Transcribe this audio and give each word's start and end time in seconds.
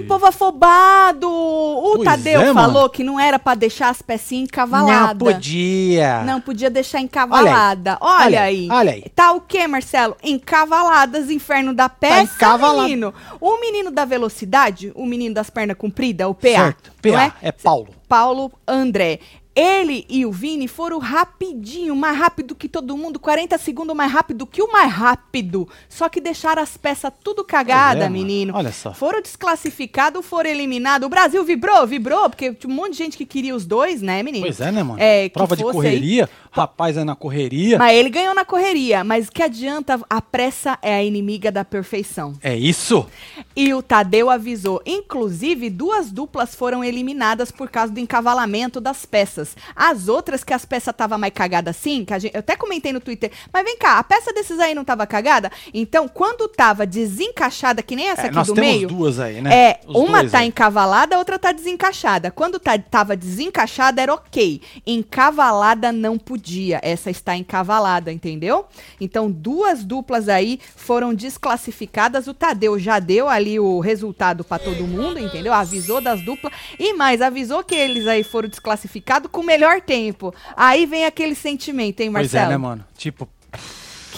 que 0.00 0.06
povo 0.06 0.26
afobado! 0.26 1.28
O 1.28 1.92
Pois 1.96 2.04
Tadeu 2.04 2.40
é, 2.40 2.52
falou 2.54 2.88
que 2.88 3.02
não 3.02 3.18
era 3.18 3.38
pra 3.38 3.54
deixar 3.54 3.88
as 3.88 4.00
pecinhas 4.02 4.44
encavaladas. 4.44 5.16
Não 5.26 5.34
podia. 5.34 6.22
Não 6.22 6.40
podia 6.40 6.70
deixar 6.70 7.00
encavalada. 7.00 7.98
Olha, 8.00 8.24
Olha 8.24 8.42
aí. 8.42 8.68
olha 8.70 8.92
aí. 8.92 9.04
Tá 9.14 9.32
o 9.32 9.40
quê, 9.40 9.66
Marcelo? 9.66 10.16
Encavaladas, 10.22 11.30
inferno 11.30 11.74
da 11.74 11.88
peça, 11.88 12.34
encavalado. 12.34 12.82
menino. 12.82 13.14
O 13.40 13.60
menino 13.60 13.90
da 13.90 14.04
velocidade, 14.04 14.92
o 14.94 15.04
menino 15.06 15.34
das 15.34 15.50
pernas 15.50 15.76
compridas, 15.76 16.26
o 16.28 16.34
PA. 16.34 16.48
Certo. 16.48 16.92
PA, 17.02 17.34
é 17.42 17.52
Paulo. 17.52 17.88
Paulo 18.08 18.50
André. 18.66 19.20
Ele 19.58 20.06
e 20.08 20.24
o 20.24 20.30
Vini 20.30 20.68
foram 20.68 21.00
rapidinho, 21.00 21.96
mais 21.96 22.16
rápido 22.16 22.54
que 22.54 22.68
todo 22.68 22.96
mundo, 22.96 23.18
40 23.18 23.58
segundos 23.58 23.96
mais 23.96 24.12
rápido 24.12 24.46
que 24.46 24.62
o 24.62 24.70
mais 24.70 24.92
rápido. 24.92 25.68
Só 25.88 26.08
que 26.08 26.20
deixaram 26.20 26.62
as 26.62 26.76
peças 26.76 27.12
tudo 27.24 27.42
cagada, 27.42 28.04
é, 28.04 28.08
menino. 28.08 28.54
Olha 28.54 28.70
só. 28.70 28.94
Foram 28.94 29.20
desclassificados, 29.20 30.24
foram 30.24 30.48
eliminados. 30.48 31.04
O 31.04 31.10
Brasil 31.10 31.42
vibrou, 31.42 31.84
vibrou, 31.88 32.30
porque 32.30 32.54
tinha 32.54 32.72
um 32.72 32.76
monte 32.76 32.92
de 32.92 32.98
gente 32.98 33.16
que 33.18 33.26
queria 33.26 33.52
os 33.52 33.66
dois, 33.66 34.00
né, 34.00 34.22
menino? 34.22 34.44
Pois 34.44 34.60
é, 34.60 34.70
né, 34.70 34.80
mano? 34.84 35.00
É, 35.02 35.28
Prova 35.30 35.56
de 35.56 35.64
correria, 35.64 36.30
rapaz 36.50 36.96
aí 36.98 37.04
na 37.04 37.14
correria. 37.16 37.78
Mas 37.78 37.96
ele 37.96 38.10
ganhou 38.10 38.34
na 38.34 38.44
correria. 38.44 39.02
Mas 39.04 39.28
que 39.30 39.42
adianta, 39.42 40.00
a 40.08 40.20
pressa 40.20 40.78
é 40.82 40.94
a 40.94 41.02
inimiga 41.04 41.50
da 41.52 41.64
perfeição. 41.64 42.34
É 42.42 42.56
isso? 42.56 43.06
E 43.54 43.72
o 43.74 43.82
Tadeu 43.82 44.30
avisou. 44.30 44.82
Inclusive, 44.86 45.70
duas 45.70 46.10
duplas 46.10 46.54
foram 46.54 46.82
eliminadas 46.84 47.50
por 47.50 47.68
causa 47.70 47.92
do 47.92 48.00
encavalamento 48.00 48.80
das 48.80 49.04
peças. 49.06 49.56
As 49.74 50.08
outras, 50.08 50.44
que 50.44 50.52
as 50.54 50.64
peças 50.64 50.92
estavam 50.92 51.18
mais 51.18 51.32
cagadas 51.32 51.76
assim, 51.76 52.04
que 52.04 52.14
a 52.14 52.18
gente, 52.18 52.34
eu 52.34 52.40
até 52.40 52.56
comentei 52.56 52.92
no 52.92 53.00
Twitter, 53.00 53.30
mas 53.52 53.64
vem 53.64 53.76
cá, 53.76 53.98
a 53.98 54.04
peça 54.04 54.32
desses 54.32 54.58
aí 54.58 54.74
não 54.74 54.84
tava 54.84 55.06
cagada? 55.06 55.50
Então, 55.74 56.08
quando 56.08 56.48
tava 56.48 56.86
desencaixada, 56.86 57.82
que 57.82 57.94
nem 57.96 58.08
essa 58.08 58.22
É, 58.22 58.26
aqui 58.26 58.34
nós 58.34 58.46
do 58.46 58.54
temos 58.54 58.68
meio. 58.70 58.88
duas 58.88 59.18
aí, 59.20 59.40
né? 59.40 59.54
É, 59.54 59.80
Os 59.86 59.96
uma 59.96 60.24
tá 60.28 60.38
aí. 60.38 60.48
encavalada, 60.48 61.14
a 61.16 61.18
outra 61.18 61.38
tá 61.38 61.52
desencaixada. 61.52 62.30
Quando 62.30 62.58
tá, 62.58 62.78
tava 62.78 63.16
desencaixada, 63.16 64.00
era 64.00 64.14
ok. 64.14 64.60
Encavalada 64.86 65.90
não 65.92 66.18
podia. 66.18 66.37
Essa 66.82 67.10
está 67.10 67.36
encavalada, 67.36 68.12
entendeu? 68.12 68.66
Então, 69.00 69.30
duas 69.30 69.84
duplas 69.84 70.28
aí 70.28 70.58
foram 70.76 71.14
desclassificadas. 71.14 72.26
O 72.26 72.34
Tadeu 72.34 72.78
já 72.78 72.98
deu 72.98 73.28
ali 73.28 73.58
o 73.58 73.80
resultado 73.80 74.44
pra 74.44 74.58
todo 74.58 74.86
mundo, 74.86 75.18
entendeu? 75.18 75.52
Avisou 75.52 76.00
das 76.00 76.20
duplas. 76.24 76.52
E 76.78 76.92
mais, 76.94 77.20
avisou 77.20 77.62
que 77.64 77.74
eles 77.74 78.06
aí 78.06 78.22
foram 78.22 78.48
desclassificados 78.48 79.30
com 79.30 79.40
o 79.40 79.44
melhor 79.46 79.80
tempo. 79.80 80.34
Aí 80.56 80.86
vem 80.86 81.04
aquele 81.04 81.34
sentimento, 81.34 82.00
hein, 82.00 82.10
Pois 82.12 82.32
Marcelo? 82.32 82.46
é, 82.46 82.48
né, 82.48 82.56
mano? 82.56 82.84
Tipo, 82.96 83.28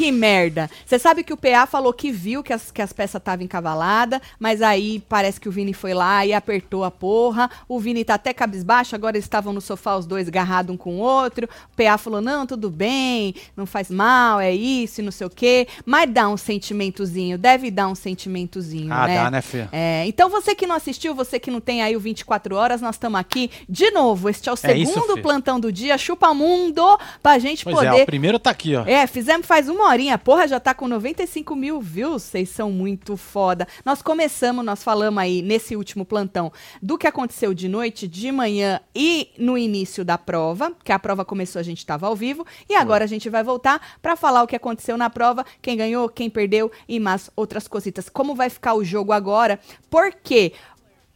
Que 0.00 0.10
merda. 0.10 0.70
Você 0.86 0.98
sabe 0.98 1.22
que 1.22 1.30
o 1.30 1.36
PA 1.36 1.66
falou 1.66 1.92
que 1.92 2.10
viu 2.10 2.42
que 2.42 2.54
as, 2.54 2.70
que 2.70 2.80
as 2.80 2.90
peças 2.90 3.20
estavam 3.20 3.44
encavaladas, 3.44 4.18
mas 4.38 4.62
aí 4.62 5.04
parece 5.06 5.38
que 5.38 5.46
o 5.46 5.52
Vini 5.52 5.74
foi 5.74 5.92
lá 5.92 6.24
e 6.24 6.32
apertou 6.32 6.84
a 6.84 6.90
porra. 6.90 7.50
O 7.68 7.78
Vini 7.78 8.02
tá 8.02 8.14
até 8.14 8.32
cabisbaixo, 8.32 8.94
agora 8.94 9.18
eles 9.18 9.26
estavam 9.26 9.52
no 9.52 9.60
sofá 9.60 9.94
os 9.98 10.06
dois 10.06 10.26
agarrados 10.26 10.74
um 10.74 10.76
com 10.78 10.94
o 10.94 11.00
outro. 11.00 11.46
O 11.46 11.76
PA 11.76 11.98
falou: 11.98 12.22
não, 12.22 12.46
tudo 12.46 12.70
bem, 12.70 13.34
não 13.54 13.66
faz 13.66 13.90
mal, 13.90 14.40
é 14.40 14.50
isso 14.50 15.02
e 15.02 15.04
não 15.04 15.12
sei 15.12 15.26
o 15.26 15.30
quê. 15.30 15.68
Mas 15.84 16.10
dá 16.10 16.30
um 16.30 16.36
sentimentozinho, 16.38 17.36
deve 17.36 17.70
dar 17.70 17.86
um 17.86 17.94
sentimentozinho, 17.94 18.90
ah, 18.90 19.06
né? 19.06 19.16
dá, 19.16 19.30
né, 19.30 19.42
Fê? 19.42 19.68
É, 19.70 20.06
então 20.06 20.30
você 20.30 20.54
que 20.54 20.66
não 20.66 20.76
assistiu, 20.76 21.14
você 21.14 21.38
que 21.38 21.50
não 21.50 21.60
tem 21.60 21.82
aí 21.82 21.94
o 21.94 22.00
24 22.00 22.56
horas, 22.56 22.80
nós 22.80 22.94
estamos 22.94 23.20
aqui 23.20 23.50
de 23.68 23.90
novo. 23.90 24.30
Este 24.30 24.48
é 24.48 24.52
o 24.52 24.56
É 24.62 24.78
isso, 24.78 24.94
segundo 24.94 25.16
Fê. 25.16 25.20
plantão 25.20 25.60
do 25.60 25.70
dia, 25.70 25.98
chupa 25.98 26.32
mundo, 26.32 26.98
pra 27.22 27.38
gente 27.38 27.64
Pois 27.64 27.76
poder 27.76 27.98
é, 27.98 28.02
o 28.02 28.06
primeiro 28.06 28.38
tá 28.38 28.48
aqui, 28.48 28.74
ó. 28.74 28.86
é, 28.86 29.06
fizemos 29.06 29.46
faz 29.46 29.68
uma 29.68 29.89
horinha. 29.90 30.18
Porra, 30.18 30.48
já 30.48 30.60
tá 30.60 30.74
com 30.74 30.88
95 30.88 31.54
mil 31.54 31.80
views. 31.80 32.22
Vocês 32.22 32.48
são 32.48 32.70
muito 32.70 33.16
foda. 33.16 33.66
Nós 33.84 34.02
começamos, 34.02 34.64
nós 34.64 34.82
falamos 34.82 35.22
aí 35.22 35.42
nesse 35.42 35.76
último 35.76 36.04
plantão 36.04 36.52
do 36.80 36.96
que 36.96 37.06
aconteceu 37.06 37.52
de 37.52 37.68
noite, 37.68 38.08
de 38.08 38.30
manhã 38.32 38.80
e 38.94 39.30
no 39.38 39.56
início 39.56 40.04
da 40.04 40.16
prova. 40.16 40.72
Que 40.84 40.92
a 40.92 40.98
prova 40.98 41.24
começou, 41.24 41.60
a 41.60 41.62
gente 41.62 41.84
tava 41.84 42.06
ao 42.06 42.16
vivo. 42.16 42.46
E 42.68 42.74
agora 42.74 43.04
a 43.04 43.08
gente 43.08 43.28
vai 43.28 43.42
voltar 43.42 43.98
pra 44.00 44.16
falar 44.16 44.42
o 44.42 44.46
que 44.46 44.56
aconteceu 44.56 44.96
na 44.96 45.10
prova, 45.10 45.44
quem 45.60 45.76
ganhou, 45.76 46.08
quem 46.08 46.30
perdeu 46.30 46.70
e 46.88 46.98
mais 46.98 47.30
outras 47.36 47.66
cositas. 47.66 48.08
Como 48.08 48.34
vai 48.34 48.50
ficar 48.50 48.74
o 48.74 48.84
jogo 48.84 49.12
agora? 49.12 49.58
Porque 49.88 50.52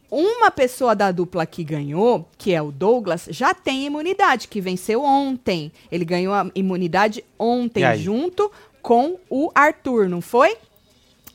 uma 0.09 0.51
pessoa 0.51 0.95
da 0.95 1.11
dupla 1.11 1.45
que 1.45 1.63
ganhou, 1.63 2.27
que 2.37 2.53
é 2.53 2.61
o 2.61 2.71
Douglas, 2.71 3.27
já 3.29 3.53
tem 3.53 3.85
imunidade, 3.85 4.47
que 4.47 4.61
venceu 4.61 5.03
ontem. 5.03 5.71
Ele 5.91 6.05
ganhou 6.05 6.33
a 6.33 6.49
imunidade 6.55 7.23
ontem, 7.37 7.83
junto 7.97 8.51
com 8.81 9.17
o 9.29 9.51
Arthur, 9.55 10.07
não 10.07 10.21
foi? 10.21 10.57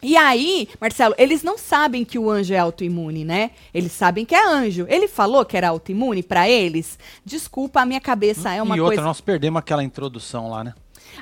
E 0.02 0.16
aí, 0.16 0.66
Marcelo, 0.80 1.14
eles 1.18 1.42
não 1.42 1.58
sabem 1.58 2.04
que 2.06 2.18
o 2.18 2.30
anjo 2.30 2.54
é 2.54 2.58
autoimune, 2.58 3.22
né? 3.22 3.50
Eles 3.74 3.92
sabem 3.92 4.24
que 4.24 4.34
é 4.34 4.46
anjo. 4.46 4.86
Ele 4.88 5.06
falou 5.06 5.44
que 5.44 5.56
era 5.56 5.68
autoimune 5.68 6.22
pra 6.22 6.48
eles? 6.48 6.98
Desculpa, 7.24 7.82
a 7.82 7.86
minha 7.86 8.00
cabeça 8.00 8.50
é 8.50 8.62
uma 8.62 8.76
e 8.76 8.80
outra, 8.80 8.96
coisa. 8.96 9.06
nós 9.06 9.20
perdemos 9.20 9.58
aquela 9.58 9.84
introdução 9.84 10.48
lá, 10.48 10.64
né? 10.64 10.72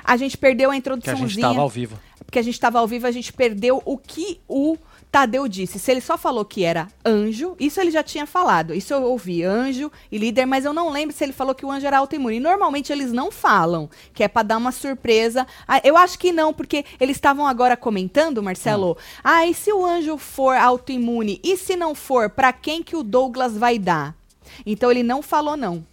A 0.03 0.15
gente 0.15 0.37
perdeu 0.37 0.69
a 0.69 0.71
Que 0.71 0.75
a 0.75 0.79
introduçãozinha 0.79 1.27
gente 1.27 1.41
tava 1.41 1.59
ao 1.59 1.67
vivo. 1.67 1.99
porque 2.25 2.39
a 2.39 2.41
gente 2.41 2.53
estava 2.53 2.79
ao 2.79 2.87
vivo, 2.87 3.05
a 3.05 3.11
gente 3.11 3.33
perdeu 3.33 3.81
o 3.85 3.97
que 3.97 4.39
o 4.47 4.77
Tadeu 5.11 5.47
disse. 5.47 5.79
Se 5.79 5.89
ele 5.89 6.01
só 6.01 6.17
falou 6.17 6.45
que 6.45 6.63
era 6.63 6.87
anjo, 7.03 7.55
isso 7.59 7.81
ele 7.81 7.89
já 7.89 8.03
tinha 8.03 8.27
falado. 8.27 8.75
Isso 8.75 8.93
eu 8.93 9.01
ouvi, 9.03 9.43
anjo 9.43 9.91
e 10.11 10.17
líder, 10.17 10.45
mas 10.45 10.65
eu 10.65 10.73
não 10.73 10.89
lembro 10.91 11.15
se 11.15 11.23
ele 11.23 11.33
falou 11.33 11.55
que 11.55 11.65
o 11.65 11.71
anjo 11.71 11.87
era 11.87 11.97
autoimune. 11.97 12.39
Normalmente 12.39 12.91
eles 12.91 13.11
não 13.11 13.31
falam, 13.31 13.89
que 14.13 14.23
é 14.23 14.27
pra 14.27 14.43
dar 14.43 14.57
uma 14.57 14.71
surpresa. 14.71 15.47
Ah, 15.67 15.81
eu 15.83 15.97
acho 15.97 16.19
que 16.19 16.31
não, 16.31 16.53
porque 16.53 16.85
eles 16.99 17.17
estavam 17.17 17.47
agora 17.47 17.75
comentando, 17.75 18.43
Marcelo. 18.43 18.97
Ah, 19.23 19.47
e 19.47 19.53
se 19.53 19.73
o 19.73 19.83
anjo 19.83 20.17
for 20.17 20.55
autoimune? 20.55 21.39
E 21.43 21.57
se 21.57 21.75
não 21.75 21.95
for, 21.95 22.29
pra 22.29 22.53
quem 22.53 22.83
que 22.83 22.95
o 22.95 23.01
Douglas 23.03 23.57
vai 23.57 23.79
dar? 23.79 24.15
Então 24.65 24.91
ele 24.91 25.01
não 25.03 25.21
falou 25.23 25.57
não. 25.57 25.83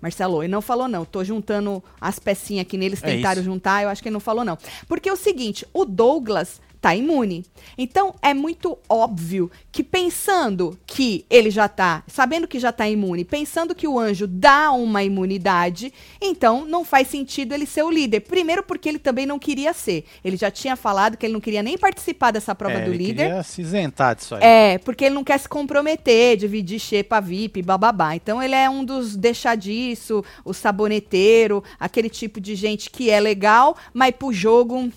Marcelo, 0.00 0.42
ele 0.42 0.50
não 0.50 0.62
falou 0.62 0.88
não. 0.88 1.04
Tô 1.04 1.22
juntando 1.22 1.82
as 2.00 2.18
pecinhas 2.18 2.66
que 2.66 2.76
neles 2.76 3.02
É 3.02 3.06
tentaram 3.06 3.40
isso. 3.40 3.50
juntar, 3.50 3.82
eu 3.82 3.88
acho 3.88 4.02
que 4.02 4.08
ele 4.08 4.14
não 4.14 4.20
falou 4.20 4.44
não. 4.44 4.58
Porque 4.88 5.08
é 5.08 5.12
o 5.12 5.16
seguinte, 5.16 5.64
o 5.72 5.84
Douglas 5.84 6.60
tá 6.82 6.96
imune. 6.96 7.44
Então 7.78 8.12
é 8.20 8.34
muito 8.34 8.76
óbvio 8.88 9.48
que 9.70 9.84
pensando 9.84 10.76
que 10.84 11.24
ele 11.30 11.48
já 11.48 11.68
tá, 11.68 12.02
sabendo 12.08 12.48
que 12.48 12.58
já 12.58 12.72
tá 12.72 12.88
imune, 12.88 13.24
pensando 13.24 13.72
que 13.72 13.86
o 13.86 13.98
anjo 14.00 14.26
dá 14.26 14.72
uma 14.72 15.04
imunidade, 15.04 15.92
então 16.20 16.64
não 16.66 16.84
faz 16.84 17.06
sentido 17.06 17.54
ele 17.54 17.66
ser 17.66 17.84
o 17.84 17.90
líder. 17.90 18.20
Primeiro 18.20 18.64
porque 18.64 18.88
ele 18.88 18.98
também 18.98 19.24
não 19.24 19.38
queria 19.38 19.72
ser. 19.72 20.04
Ele 20.24 20.36
já 20.36 20.50
tinha 20.50 20.74
falado 20.74 21.16
que 21.16 21.24
ele 21.24 21.32
não 21.32 21.40
queria 21.40 21.62
nem 21.62 21.78
participar 21.78 22.32
dessa 22.32 22.52
prova 22.54 22.74
É, 22.74 22.84
do 22.84 22.90
ele 22.92 23.04
líder. 23.06 23.26
queria 23.28 23.42
se 23.44 23.62
isentar 23.62 24.16
disso 24.16 24.34
aí. 24.34 24.40
É, 24.42 24.78
porque 24.78 25.04
ele 25.04 25.14
não 25.14 25.22
quer 25.24 25.38
se 25.38 25.48
comprometer, 25.48 26.36
dividir 26.36 26.80
xepa 26.80 27.20
VIP, 27.20 27.62
bababá. 27.62 28.16
Então 28.16 28.42
ele 28.42 28.56
é 28.56 28.68
um 28.68 28.84
dos 28.84 29.16
deixadiço, 29.16 30.24
o 30.44 30.52
saboneteiro, 30.52 31.62
aquele 31.78 32.10
tipo 32.10 32.40
de 32.40 32.56
gente 32.56 32.90
que 32.90 33.08
é 33.08 33.20
legal, 33.20 33.76
mas 33.94 34.12
pro 34.16 34.32
jogo 34.32 34.90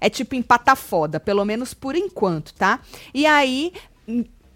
é 0.00 0.08
tipo 0.10 0.34
empatar 0.34 0.76
foda, 0.76 1.18
pelo 1.18 1.44
menos 1.44 1.74
por 1.74 1.96
enquanto, 1.96 2.54
tá? 2.54 2.80
E 3.12 3.26
aí. 3.26 3.72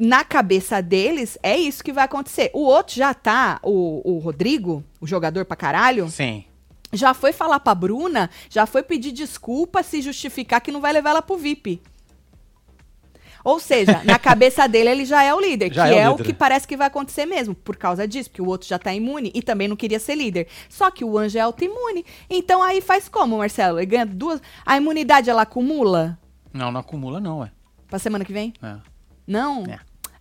Na 0.01 0.23
cabeça 0.23 0.81
deles, 0.81 1.37
é 1.43 1.59
isso 1.59 1.83
que 1.83 1.93
vai 1.93 2.05
acontecer. 2.05 2.53
O 2.55 2.61
outro 2.61 2.95
já 2.95 3.13
tá, 3.13 3.59
o, 3.65 4.01
o 4.05 4.19
Rodrigo, 4.21 4.85
o 5.01 5.09
jogador 5.09 5.45
pra 5.45 5.57
caralho, 5.57 6.09
Sim. 6.09 6.45
já 6.93 7.13
foi 7.13 7.33
falar 7.33 7.59
pra 7.59 7.75
Bruna, 7.75 8.31
já 8.49 8.65
foi 8.65 8.85
pedir 8.85 9.11
desculpa, 9.11 9.83
se 9.83 10.01
justificar 10.01 10.61
que 10.61 10.71
não 10.71 10.81
vai 10.81 10.93
levar 10.93 11.11
ela 11.11 11.23
pro 11.23 11.37
VIP. 11.37 11.83
Ou 13.49 13.59
seja, 13.59 14.03
na 14.05 14.19
cabeça 14.21 14.69
dele 14.69 14.91
ele 14.91 15.05
já 15.07 15.23
é 15.23 15.33
o 15.35 15.41
líder, 15.41 15.73
Já 15.73 15.89
que 15.89 15.95
é 15.95 15.99
é, 16.01 16.09
o 16.09 16.13
o 16.13 16.17
líder. 16.17 16.25
que 16.27 16.35
parece 16.35 16.69
que 16.69 16.77
vai 16.77 16.87
acontecer 16.87 17.25
mesmo, 17.25 17.55
por 17.55 17.77
causa 17.77 18.07
disso, 18.07 18.29
porque 18.29 18.43
o 18.43 18.47
outro 18.47 18.69
já 18.69 18.79
tá 18.79 18.93
imune 18.93 19.31
e 19.35 19.41
também 19.41 19.67
não 19.67 19.75
queria 19.77 19.99
ser 19.99 20.17
líder. 20.17 20.49
Só 20.69 20.91
que 20.91 21.03
o 21.05 21.17
anjo 21.17 21.39
é 21.39 21.41
autoimune. 21.41 22.05
Então 22.29 22.63
aí 22.63 22.81
faz 22.83 23.09
como, 23.09 23.39
Marcelo? 23.39 23.79
Ele 23.79 23.87
ganha 23.87 24.05
duas. 24.05 24.43
A 24.67 24.77
imunidade 24.77 25.31
ela 25.31 25.43
acumula 25.43 26.19
Não, 26.53 26.71
não 26.71 26.81
acumula 26.81 27.21
não, 27.21 27.39
ué. 27.39 27.51
pra 27.89 27.99
semana 27.99 28.23
que 28.25 28.33
vem? 28.35 28.53
É. 28.63 28.77
Não? 29.27 29.65
É. 29.65 29.79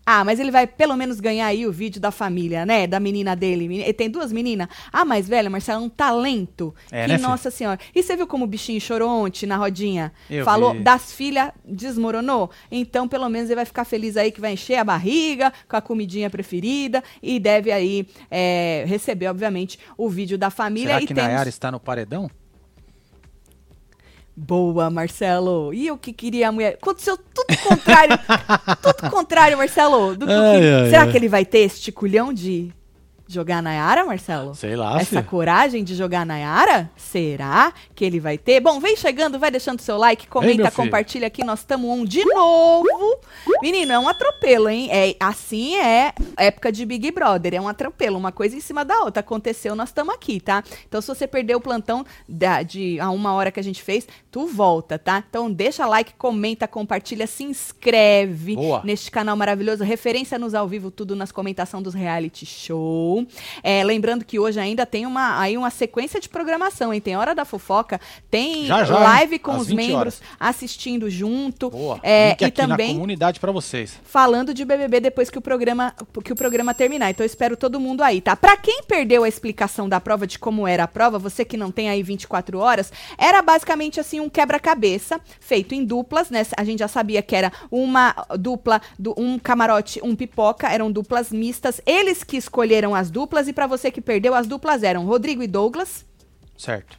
Ah, 0.10 0.24
mas 0.24 0.40
ele 0.40 0.52
vai 0.52 0.66
pelo 0.66 0.96
menos 0.96 1.20
ganhar 1.20 1.48
aí 1.48 1.68
o 1.68 1.72
vídeo 1.72 2.00
da 2.00 2.12
família, 2.12 2.66
né? 2.66 2.88
Da 2.88 2.98
menina 2.98 3.36
dele. 3.36 3.66
Ele 3.66 3.92
tem 3.92 4.10
duas 4.10 4.32
meninas. 4.32 4.70
A 4.90 5.04
mais 5.04 5.28
velha, 5.28 5.50
Marcela, 5.50 5.82
é 5.82 5.84
um 5.84 5.90
talento. 5.90 6.74
É, 6.90 7.02
que, 7.02 7.08
né, 7.10 7.18
filho? 7.18 7.28
nossa 7.30 7.52
senhora. 7.52 7.78
E 7.94 8.02
você 8.02 8.16
viu 8.16 8.26
como 8.26 8.46
o 8.46 8.48
bichinho 8.48 8.80
chorou 8.80 9.10
ontem 9.10 9.46
na 9.46 9.58
rodinha? 9.58 10.14
Eu 10.30 10.46
Falou 10.46 10.72
vi. 10.72 10.80
das 10.80 11.12
filhas, 11.12 11.52
desmoronou? 11.66 12.50
Então, 12.72 13.06
pelo 13.06 13.28
menos, 13.28 13.50
ele 13.50 13.58
vai 13.58 13.66
ficar 13.66 13.84
feliz 13.84 14.16
aí 14.16 14.32
que 14.32 14.40
vai 14.40 14.54
encher 14.54 14.76
a 14.78 14.84
barriga 14.86 15.52
com 15.68 15.76
a 15.76 15.82
comidinha 15.82 16.30
preferida 16.30 17.04
e 17.22 17.38
deve 17.38 17.70
aí 17.70 18.08
é, 18.32 18.86
receber, 18.88 19.28
obviamente, 19.28 19.78
o 19.98 20.08
vídeo 20.10 20.38
da 20.38 20.50
família. 20.50 20.88
Será 20.92 21.02
e 21.02 21.06
que 21.08 21.14
temos- 21.14 21.30
Nayara 21.30 21.50
está 21.50 21.70
no 21.70 21.82
paredão? 21.82 22.32
Boa, 24.40 24.88
Marcelo. 24.92 25.74
E 25.74 25.88
eu 25.88 25.98
que 25.98 26.14
queria 26.14 26.50
a 26.50 26.52
mulher. 26.52 26.78
Aconteceu 26.80 27.18
tudo 27.18 27.58
contrário. 27.64 28.18
tudo 28.84 29.10
contrário, 29.10 29.58
Marcelo. 29.58 30.16
do 30.16 30.28
que 30.28 30.32
Ai, 30.32 30.74
ai, 30.74 30.90
Será 30.92 31.02
ai. 31.02 31.12
que 31.12 31.18
ele 31.18 31.28
vai 31.28 31.44
ter 31.44 31.60
esse 31.60 31.82
ticulhão 31.82 32.32
de 32.32 32.72
jogar 33.28 33.58
a 33.58 33.62
Nayara, 33.62 34.06
Marcelo? 34.06 34.56
Sei 34.56 34.76
lá, 34.76 34.96
Essa 35.00 35.06
filho. 35.18 35.24
coragem 35.26 35.84
de 35.84 35.96
jogar 35.96 36.22
a 36.22 36.26
Nayara? 36.26 36.90
Será 36.96 37.74
que 37.94 38.06
ele 38.06 38.20
vai 38.20 38.38
ter? 38.38 38.60
Bom, 38.60 38.80
vem 38.80 38.96
chegando, 38.96 39.38
vai 39.38 39.52
deixando 39.52 39.82
seu 39.82 39.98
like, 39.98 40.28
comenta, 40.28 40.72
filho. 40.72 40.72
compartilha 40.72 41.28
aqui. 41.28 41.44
Nós 41.44 41.60
estamos 41.60 41.90
um 41.90 42.06
de 42.06 42.24
novo. 42.26 43.20
Menino, 43.62 43.92
é 43.92 44.00
um 44.00 44.08
atropelo, 44.08 44.70
hein? 44.70 44.90
É, 44.92 45.16
assim 45.20 45.76
é 45.78 46.14
época 46.38 46.72
de 46.72 46.86
Big 46.86 47.12
Brother. 47.12 47.54
É 47.54 47.62
um 47.62 47.68
atropelo, 47.68 48.18
uma 48.18 48.32
coisa 48.32 48.56
em 48.56 48.62
cima 48.62 48.84
da 48.86 49.00
outra. 49.02 49.20
Aconteceu, 49.20 49.76
nós 49.76 49.90
estamos 49.90 50.14
aqui, 50.14 50.40
tá? 50.40 50.64
Então, 50.88 51.02
se 51.02 51.08
você 51.08 51.28
perdeu 51.28 51.58
o 51.58 51.62
plantão 51.62 52.06
da- 52.28 52.62
de 52.64 53.00
a 53.00 53.10
uma 53.10 53.34
hora 53.34 53.52
que 53.52 53.60
a 53.60 53.64
gente 53.64 53.82
fez, 53.82 54.08
tu 54.32 54.46
volta, 54.48 54.98
tá? 54.98 55.24
Então, 55.30 55.52
deixa 55.52 55.86
like, 55.86 56.14
comenta, 56.18 56.68
compartilha, 56.68 57.28
se 57.28 57.44
inscreve 57.44 58.56
Boa. 58.56 58.82
neste 58.84 59.12
canal 59.12 59.36
maravilhoso. 59.36 59.84
Referência 59.84 60.38
nos 60.40 60.54
ao 60.54 60.68
vivo, 60.68 60.90
tudo 60.92 61.16
nas 61.16 61.32
comentação 61.32 61.82
dos 61.82 61.94
reality 61.94 62.46
É, 63.64 63.84
lembrando 63.84 64.26
que 64.26 64.40
hoje 64.40 64.60
ainda 64.60 64.86
tem 64.86 65.06
uma, 65.06 65.40
aí 65.40 65.58
uma 65.58 65.70
sequência 65.70 66.20
de 66.20 66.30
programação, 66.30 66.94
hein? 66.94 67.02
Tem 67.02 67.16
Hora 67.16 67.34
da 67.34 67.46
Fofoca, 67.46 68.00
tem 68.30 68.66
Já, 68.66 68.84
já, 68.84 68.98
live 68.98 69.40
com 69.40 69.58
os 69.58 69.68
20 69.68 69.78
membros 69.78 70.22
assistindo 70.40 71.10
junto. 71.10 71.70
Boa. 71.70 72.00
É, 72.04 72.36
e 72.40 72.52
também 72.52 72.94
comunidade 72.94 73.40
pra 73.40 73.52
vocês. 73.52 74.00
falando 74.04 74.54
de 74.54 74.66
BBB 74.66 75.00
depois 75.00 75.30
que 75.30 75.38
o 75.38 75.42
programa 75.42 75.94
que 76.24 76.34
o 76.34 76.36
programa 76.36 76.74
terminar. 76.74 77.10
Então 77.10 77.24
eu 77.24 77.28
espero 77.28 77.56
todo 77.56 77.80
mundo 77.80 78.02
aí, 78.02 78.22
tá? 78.22 78.36
Pra 78.36 78.58
quem 78.58 78.84
perdeu 78.84 79.24
a 79.24 79.28
explicação 79.28 79.88
da 79.88 80.00
prova 80.00 80.28
de 80.28 80.38
como 80.38 80.68
era 80.68 80.84
a 80.84 80.88
prova, 80.88 81.20
você 81.20 81.46
que 81.46 81.58
não 81.58 81.72
tem 81.72 81.90
aí 81.90 82.04
24 82.04 82.60
horas, 82.60 82.92
era 83.18 83.42
basicamente 83.42 84.00
assim 84.00 84.20
um 84.20 84.30
quebra-cabeça 84.30 85.20
feito 85.40 85.74
em 85.74 85.84
duplas, 85.84 86.30
né? 86.30 86.46
A 86.56 86.64
gente 86.64 86.80
já 86.80 86.88
sabia 86.88 87.22
que 87.22 87.36
era 87.36 87.52
uma 87.72 88.16
dupla, 88.38 88.82
do, 88.98 89.14
um 89.18 89.38
camarote, 89.40 90.00
um 90.04 90.16
pipoca, 90.16 90.70
eram 90.70 90.92
duplas 90.92 91.32
mistas. 91.32 91.82
Eles 91.86 92.24
que 92.24 92.38
escolheram 92.38 92.96
as 92.96 93.07
duplas 93.12 93.48
e 93.48 93.54
pra 93.54 93.68
você 93.68 93.92
que 93.92 94.02
perdeu, 94.02 94.34
as 94.34 94.48
duplas 94.48 94.84
eram 94.84 95.06
Rodrigo 95.06 95.44
e 95.44 95.48
Douglas, 95.48 96.06
Certo. 96.58 96.98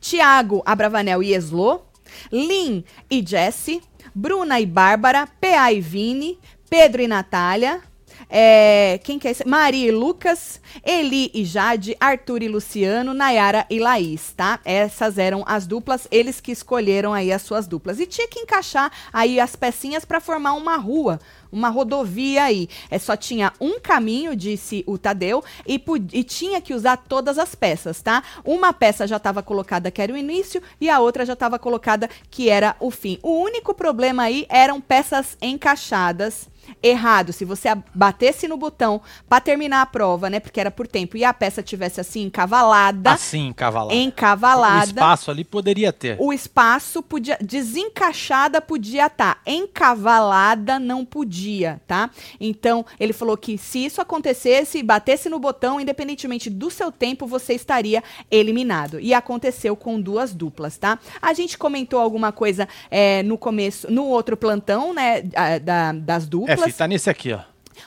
Tiago, 0.00 0.62
Abravanel 0.64 1.22
e 1.22 1.34
Eslo, 1.34 1.86
Lin 2.32 2.84
e 3.10 3.22
Jesse, 3.26 3.82
Bruna 4.14 4.60
e 4.60 4.66
Bárbara, 4.66 5.26
PA 5.26 5.72
e 5.72 5.80
Vini, 5.80 6.38
Pedro 6.68 7.02
e 7.02 7.08
Natália, 7.08 7.82
é, 8.28 8.98
quem 9.02 9.18
que 9.18 9.28
é 9.28 9.30
esse? 9.30 9.46
Maria 9.46 9.88
e 9.88 9.90
Lucas, 9.90 10.60
Eli 10.84 11.30
e 11.34 11.44
Jade, 11.44 11.96
Arthur 12.00 12.42
e 12.42 12.48
Luciano, 12.48 13.14
Nayara 13.14 13.66
e 13.68 13.78
Laís, 13.78 14.32
tá? 14.36 14.60
Essas 14.64 15.18
eram 15.18 15.44
as 15.46 15.66
duplas, 15.66 16.08
eles 16.10 16.40
que 16.40 16.52
escolheram 16.52 17.12
aí 17.12 17.32
as 17.32 17.42
suas 17.42 17.66
duplas. 17.66 18.00
E 18.00 18.06
tinha 18.06 18.28
que 18.28 18.40
encaixar 18.40 18.90
aí 19.12 19.38
as 19.38 19.54
pecinhas 19.54 20.04
para 20.04 20.20
formar 20.20 20.54
uma 20.54 20.76
rua, 20.76 21.20
uma 21.54 21.68
rodovia 21.68 22.42
aí. 22.44 22.68
É, 22.90 22.98
só 22.98 23.16
tinha 23.16 23.52
um 23.60 23.78
caminho, 23.80 24.34
disse 24.34 24.82
o 24.86 24.98
Tadeu, 24.98 25.42
e, 25.66 25.80
e 26.12 26.24
tinha 26.24 26.60
que 26.60 26.74
usar 26.74 26.96
todas 26.96 27.38
as 27.38 27.54
peças, 27.54 28.02
tá? 28.02 28.22
Uma 28.44 28.72
peça 28.72 29.06
já 29.06 29.16
estava 29.16 29.42
colocada 29.42 29.90
que 29.90 30.02
era 30.02 30.12
o 30.12 30.16
início 30.16 30.60
e 30.80 30.90
a 30.90 30.98
outra 30.98 31.24
já 31.24 31.34
estava 31.34 31.58
colocada 31.58 32.10
que 32.30 32.50
era 32.50 32.74
o 32.80 32.90
fim. 32.90 33.18
O 33.22 33.40
único 33.40 33.72
problema 33.72 34.24
aí 34.24 34.44
eram 34.48 34.80
peças 34.80 35.36
encaixadas 35.40 36.48
errado. 36.82 37.30
Se 37.30 37.44
você 37.44 37.68
batesse 37.94 38.48
no 38.48 38.56
botão 38.56 39.00
para 39.28 39.38
terminar 39.38 39.82
a 39.82 39.86
prova, 39.86 40.30
né, 40.30 40.40
porque 40.40 40.58
era 40.58 40.70
por 40.70 40.86
tempo, 40.86 41.14
e 41.14 41.22
a 41.22 41.32
peça 41.34 41.62
tivesse 41.62 42.00
assim 42.00 42.22
encavalada, 42.22 43.12
Assim, 43.12 43.52
cavalado. 43.52 43.94
encavalada, 43.94 44.86
O 44.86 44.88
espaço 44.88 45.30
ali 45.30 45.44
poderia 45.44 45.92
ter. 45.92 46.16
o 46.18 46.32
espaço 46.32 47.02
podia 47.02 47.36
desencaixada 47.38 48.62
podia 48.62 49.06
estar, 49.08 49.42
encavalada 49.46 50.78
não 50.78 51.04
podia, 51.04 51.43
tá? 51.86 52.10
Então, 52.40 52.84
ele 52.98 53.12
falou 53.12 53.36
que 53.36 53.56
se 53.58 53.84
isso 53.84 54.00
acontecesse, 54.00 54.82
batesse 54.82 55.28
no 55.28 55.38
botão, 55.38 55.80
independentemente 55.80 56.48
do 56.50 56.70
seu 56.70 56.90
tempo, 56.90 57.26
você 57.26 57.54
estaria 57.54 58.02
eliminado. 58.30 58.98
E 59.00 59.12
aconteceu 59.14 59.76
com 59.76 60.00
duas 60.00 60.32
duplas, 60.34 60.76
tá? 60.76 60.98
A 61.20 61.32
gente 61.32 61.56
comentou 61.58 62.00
alguma 62.00 62.32
coisa 62.32 62.68
é, 62.90 63.22
no 63.22 63.36
começo, 63.38 63.90
no 63.90 64.04
outro 64.06 64.36
plantão, 64.36 64.92
né, 64.94 65.22
da- 65.62 65.92
das 65.92 66.24
É, 66.24 66.26
duplas. 66.26 66.60
filho, 66.60 66.74
tá 66.74 66.88
nesse 66.88 67.08
aqui, 67.10 67.32
ó. 67.32 67.40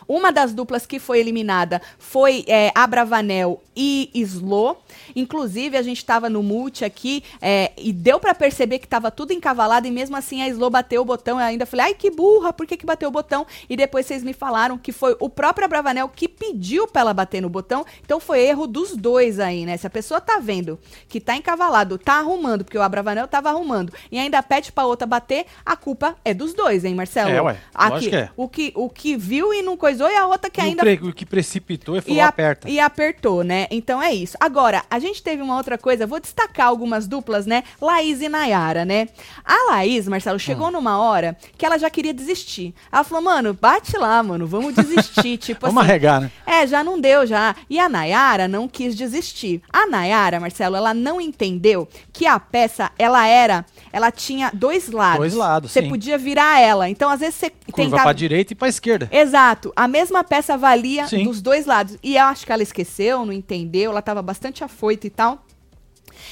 Uma 0.08 0.32
das 0.34 0.54
duplas 0.54 0.86
que 0.86 1.00
foi 1.00 1.20
eliminada 1.20 1.82
foi 1.98 2.44
é, 2.48 2.72
Abravanel 2.76 3.64
e 3.76 4.10
Slo. 4.14 4.78
Inclusive, 5.16 5.78
a 5.78 5.82
gente 5.82 5.98
estava 5.98 6.30
no 6.30 6.42
multi 6.44 6.86
aqui 6.86 7.24
é, 7.42 7.72
e 7.78 7.92
deu 7.92 8.20
para 8.20 8.34
perceber 8.36 8.80
que 8.80 8.86
estava 8.86 9.10
tudo 9.12 9.34
encavalado 9.34 9.88
e 9.88 9.92
mesmo 9.92 10.16
assim 10.16 10.42
a 10.42 10.48
Slo 10.48 10.70
bateu 10.70 11.02
o 11.02 11.06
botão. 11.06 11.40
Eu 11.40 11.46
ainda 11.46 11.66
falei, 11.66 11.88
ai 11.88 11.94
que 11.94 12.10
burra, 12.12 12.54
por 12.54 12.66
que, 12.66 12.78
que 12.78 12.86
bateu 12.86 13.10
o 13.10 13.12
botão? 13.12 13.46
E 13.70 13.76
depois 13.76 14.06
vocês 14.06 14.24
me 14.24 14.34
falaram 14.34 14.78
que 14.78 14.92
foi 14.92 15.16
o 15.20 15.30
próprio 15.30 15.66
Abravanel 15.66 16.10
que 16.10 16.28
pediu 16.28 16.88
para 16.88 17.02
ela 17.02 17.14
bater 17.14 17.42
no 17.42 17.50
botão. 17.50 17.86
Então 18.04 18.20
foi 18.20 18.42
erro 18.42 18.68
dos 18.68 18.96
dois 18.96 19.40
aí, 19.40 19.66
né? 19.66 19.78
Se 19.78 19.88
a 19.88 19.90
pessoa 19.90 20.22
tá 20.22 20.40
vendo 20.40 20.80
que 21.08 21.20
tá 21.20 21.36
encavalado, 21.36 21.98
tá 21.98 22.14
arrumando, 22.20 22.64
porque 22.64 22.78
o 22.78 22.82
Abravanel 22.82 23.28
tava 23.28 23.50
arrumando, 23.50 23.92
e 24.12 24.18
ainda 24.18 24.42
pede 24.44 24.72
pra 24.72 24.86
outra 24.86 25.06
bater, 25.08 25.46
a 25.66 25.76
culpa 25.76 26.16
é 26.24 26.34
dos 26.34 26.54
dois, 26.54 26.84
hein, 26.86 26.96
Marcelo? 26.96 27.30
É, 27.32 27.42
ué, 27.42 27.58
Aqui, 27.74 28.10
que 28.10 28.16
é. 28.16 28.30
o 28.36 28.48
que, 28.48 28.72
o 28.76 28.90
que 28.90 29.16
viu 29.16 29.54
e 29.54 29.62
não 29.62 29.76
coisou 29.78 30.10
e 30.10 30.16
a 30.16 30.28
outra 30.28 30.50
que 30.50 30.60
E 30.60 30.64
o 30.64 30.68
ainda 30.68 30.82
pre- 30.82 31.00
o 31.02 31.14
que 31.14 31.26
precipitou 31.26 31.98
e 31.98 32.02
falou 32.02 32.18
e, 32.18 32.20
a- 32.22 32.28
aperta. 32.28 32.70
e 32.70 32.80
apertou, 32.80 33.44
né? 33.44 33.68
Então 33.72 34.02
é 34.02 34.14
isso. 34.14 34.38
Agora, 34.40 34.84
a 34.90 35.00
gente 35.00 35.22
teve 35.24 35.42
uma 35.42 35.56
outra 35.58 35.78
coisa, 35.78 36.08
vou 36.08 36.20
destacar 36.20 36.68
algumas 36.68 37.08
duplas, 37.08 37.46
né? 37.46 37.64
Laís 37.82 38.22
e 38.22 38.30
Nayara, 38.30 38.86
né? 38.86 39.08
A 39.46 39.72
Laís, 39.72 40.08
Marcelo, 40.08 40.36
Hum. 40.38 40.40
chegou 40.40 40.72
numa 40.72 41.00
hora 41.00 41.38
que 41.58 41.66
ela 41.66 41.78
já 41.78 41.90
queria 41.90 42.14
desistir. 42.14 42.74
Ela 42.92 43.04
falou, 43.04 43.24
mano, 43.24 43.54
bate 43.54 43.98
lá, 43.98 44.22
mano, 44.24 44.46
vamos 44.48 44.74
desistir. 44.76 45.38
tipo 45.38 45.66
Vamos 45.66 45.82
assim. 45.82 45.90
arregar, 45.92 46.22
né? 46.22 46.32
É, 46.46 46.66
já 46.68 46.84
não 46.84 47.00
deu 47.00 47.26
já. 47.26 47.56
E 47.70 47.80
a 47.80 47.88
Nayara 47.90 48.48
não 48.48 48.68
quis 48.68 48.96
desistir. 48.96 49.62
A 49.72 49.86
Nayara, 49.88 50.40
Marcelo, 50.40 50.76
ela 50.76 50.94
não 50.94 51.20
entendeu 51.22 51.88
que 52.14 52.26
a 52.26 52.40
peça, 52.40 52.92
ela 52.98 53.26
era, 53.28 53.66
ela 53.92 54.12
tinha 54.12 54.52
dois 54.54 54.90
lados. 54.90 55.18
Dois 55.20 55.34
lados, 55.34 55.72
Você 55.72 55.82
sim. 55.82 55.90
podia 55.90 56.18
virar 56.18 56.60
ela. 56.60 56.90
Então, 56.90 57.10
às 57.10 57.20
vezes 57.20 57.36
você 57.36 57.50
Curva 57.50 57.84
tentava 57.84 58.04
pra 58.04 58.14
direita 58.14 58.54
e 58.54 58.56
pra 58.56 58.68
esquerda. 58.68 59.08
Exato. 59.12 59.72
A 59.76 59.88
mesma 59.88 60.24
peça 60.24 60.58
valia 60.58 61.08
Sim. 61.08 61.24
dos 61.26 61.42
dois 61.42 61.66
lados. 61.66 61.98
E 62.04 62.16
eu 62.16 62.24
acho 62.26 62.46
que 62.46 62.52
ela 62.52 62.64
esqueceu, 62.64 63.26
não 63.26 63.34
entendeu, 63.34 63.92
ela 63.92 64.00
estava 64.00 64.22
bastante 64.22 64.64
afoita 64.68 65.08
e 65.08 65.10
tal. 65.10 65.44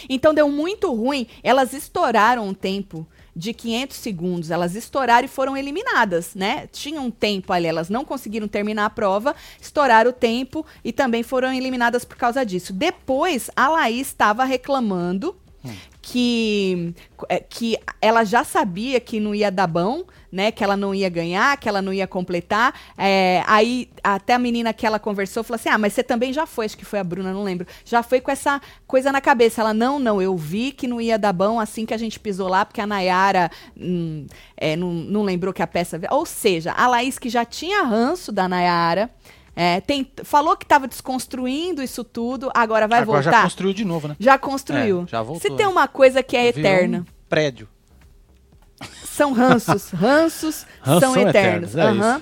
Então 0.10 0.34
deu 0.34 0.50
muito 0.50 0.94
ruim. 0.94 1.28
Elas 1.44 1.74
estouraram 1.74 2.48
um 2.48 2.54
tempo 2.54 3.08
de 3.36 3.54
500 3.54 3.98
segundos. 3.98 4.52
Elas 4.52 4.76
estouraram 4.76 5.26
e 5.26 5.30
foram 5.30 5.58
eliminadas, 5.58 6.34
né? 6.34 6.68
Tinha 6.68 7.02
um 7.02 7.12
tempo 7.12 7.52
ali, 7.52 7.68
elas 7.68 7.90
não 7.90 8.06
conseguiram 8.06 8.48
terminar 8.48 8.86
a 8.86 8.90
prova, 8.90 9.36
estouraram 9.60 10.12
o 10.12 10.14
tempo 10.14 10.66
e 10.84 10.94
também 10.94 11.24
foram 11.24 11.54
eliminadas 11.54 12.06
por 12.06 12.16
causa 12.16 12.46
disso. 12.46 12.72
Depois, 12.72 13.50
a 13.56 13.68
Laís 13.68 14.08
estava 14.08 14.46
reclamando 14.46 15.36
que, 16.08 16.94
é, 17.28 17.40
que 17.40 17.76
ela 18.00 18.24
já 18.24 18.44
sabia 18.44 19.00
que 19.00 19.20
não 19.20 19.34
ia 19.34 19.50
dar 19.50 19.66
bom, 19.66 20.04
né? 20.32 20.52
Que 20.52 20.64
ela 20.64 20.78
não 20.78 20.94
ia 20.94 21.10
ganhar, 21.10 21.58
que 21.58 21.68
ela 21.68 21.82
não 21.82 21.92
ia 21.92 22.06
completar. 22.06 22.80
É, 22.96 23.42
aí 23.48 23.90
até 24.04 24.36
a 24.36 24.40
menina 24.40 24.72
que 24.72 24.86
ela 24.86 25.00
conversou 25.00 25.44
falou 25.44 25.56
assim: 25.56 25.68
Ah, 25.68 25.80
mas 25.80 25.94
você 25.94 26.04
também 26.04 26.32
já 26.32 26.46
foi, 26.46 26.68
acho 26.68 26.78
que 26.78 26.86
foi 26.86 27.00
a 27.00 27.04
Bruna, 27.04 27.34
não 27.34 27.44
lembro. 27.44 27.66
Já 27.84 28.04
foi 28.04 28.22
com 28.22 28.30
essa 28.30 28.62
coisa 28.86 29.12
na 29.12 29.20
cabeça. 29.20 29.62
Ela, 29.62 29.74
não, 29.74 29.98
não, 29.98 30.22
eu 30.22 30.38
vi 30.38 30.72
que 30.72 30.88
não 30.88 31.02
ia 31.02 31.18
dar 31.18 31.34
bom 31.34 31.60
assim 31.60 31.88
que 31.88 31.94
a 31.94 31.98
gente 31.98 32.20
pisou 32.20 32.48
lá, 32.48 32.64
porque 32.64 32.82
a 32.82 32.86
Nayara 32.86 33.50
hum, 33.76 34.28
é, 34.56 34.76
não, 34.76 34.94
não 34.94 35.24
lembrou 35.24 35.52
que 35.52 35.64
a 35.64 35.68
peça. 35.68 36.00
Ou 36.12 36.24
seja, 36.24 36.72
a 36.74 36.86
Laís 36.86 37.18
que 37.18 37.30
já 37.30 37.44
tinha 37.44 37.82
ranço 37.82 38.32
da 38.32 38.48
Nayara. 38.48 39.10
É, 39.56 39.80
tem- 39.80 40.12
falou 40.24 40.58
que 40.58 40.66
estava 40.66 40.88
desconstruindo 40.88 41.82
isso 41.82 42.04
tudo, 42.04 42.52
agora 42.54 42.88
vai 42.88 43.00
Agora 43.00 43.22
voltar. 43.22 43.38
já 43.38 43.44
construiu 43.44 43.74
de 43.74 43.86
novo, 43.86 44.08
né? 44.10 44.16
Já 44.20 44.38
construiu. 44.38 45.04
É, 45.04 45.08
já 45.08 45.22
voltou. 45.22 45.42
Se 45.50 45.56
tem 45.56 45.66
uma 45.66 45.88
coisa 45.88 46.22
que 46.22 46.36
é 46.36 46.48
eterna, 46.48 47.00
um 47.00 47.06
prédio. 47.30 47.70
são 49.06 49.32
ranços. 49.34 49.90
Ranços, 49.92 50.66
são 50.84 51.00
são 51.00 51.16
eternos. 51.18 51.74
eternos, 51.74 51.76
é 51.76 51.82
Aham. 51.84 52.22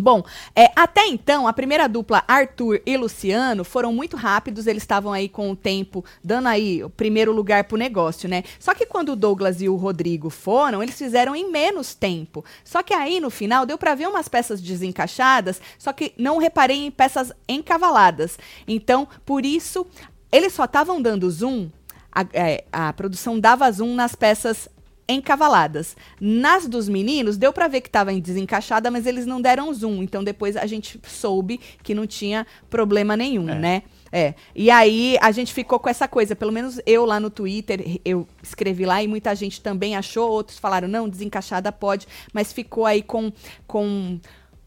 Bom, 0.00 0.24
é, 0.54 0.70
até 0.74 1.06
então, 1.06 1.46
a 1.46 1.52
primeira 1.52 1.88
dupla, 1.88 2.24
Arthur 2.26 2.80
e 2.86 2.96
Luciano, 2.96 3.64
foram 3.64 3.92
muito 3.92 4.16
rápidos, 4.16 4.66
eles 4.66 4.82
estavam 4.82 5.12
aí 5.12 5.28
com 5.28 5.50
o 5.50 5.56
tempo, 5.56 6.04
dando 6.22 6.48
aí 6.48 6.82
o 6.82 6.90
primeiro 6.90 7.32
lugar 7.32 7.64
pro 7.64 7.76
negócio, 7.76 8.28
né? 8.28 8.42
Só 8.58 8.74
que 8.74 8.86
quando 8.86 9.10
o 9.10 9.16
Douglas 9.16 9.60
e 9.60 9.68
o 9.68 9.76
Rodrigo 9.76 10.30
foram, 10.30 10.82
eles 10.82 10.96
fizeram 10.96 11.36
em 11.36 11.50
menos 11.50 11.94
tempo. 11.94 12.44
Só 12.64 12.82
que 12.82 12.94
aí, 12.94 13.20
no 13.20 13.30
final, 13.30 13.66
deu 13.66 13.78
pra 13.78 13.94
ver 13.94 14.08
umas 14.08 14.28
peças 14.28 14.60
desencaixadas, 14.60 15.60
só 15.78 15.92
que 15.92 16.12
não 16.16 16.38
reparei 16.38 16.86
em 16.86 16.90
peças 16.90 17.32
encavaladas. 17.48 18.38
Então, 18.66 19.06
por 19.24 19.44
isso, 19.44 19.86
eles 20.32 20.52
só 20.52 20.64
estavam 20.64 21.00
dando 21.02 21.30
zoom, 21.30 21.68
a, 22.12 22.24
é, 22.32 22.64
a 22.72 22.92
produção 22.92 23.38
dava 23.38 23.70
zoom 23.70 23.94
nas 23.94 24.14
peças 24.14 24.68
encavaladas. 25.12 25.96
Nas 26.20 26.66
dos 26.66 26.88
meninos, 26.88 27.36
deu 27.36 27.52
pra 27.52 27.68
ver 27.68 27.80
que 27.80 27.90
tava 27.90 28.12
em 28.12 28.20
desencaixada, 28.20 28.90
mas 28.90 29.06
eles 29.06 29.26
não 29.26 29.40
deram 29.40 29.72
zoom. 29.72 30.02
Então 30.02 30.22
depois 30.24 30.56
a 30.56 30.66
gente 30.66 31.00
soube 31.06 31.60
que 31.82 31.94
não 31.94 32.06
tinha 32.06 32.46
problema 32.68 33.16
nenhum, 33.16 33.48
É. 33.48 33.54
né? 33.58 33.82
É. 34.12 34.34
E 34.56 34.70
aí 34.70 35.16
a 35.20 35.30
gente 35.30 35.54
ficou 35.54 35.78
com 35.78 35.88
essa 35.88 36.08
coisa, 36.08 36.34
pelo 36.34 36.50
menos 36.50 36.80
eu 36.84 37.04
lá 37.04 37.20
no 37.20 37.30
Twitter, 37.30 38.00
eu 38.04 38.26
escrevi 38.42 38.84
lá 38.84 39.00
e 39.00 39.06
muita 39.06 39.32
gente 39.36 39.60
também 39.60 39.94
achou, 39.94 40.28
outros 40.28 40.58
falaram, 40.58 40.88
não, 40.88 41.08
desencaixada 41.08 41.70
pode, 41.70 42.08
mas 42.32 42.52
ficou 42.52 42.84
aí 42.86 43.02
com, 43.02 43.32
com 43.68 44.18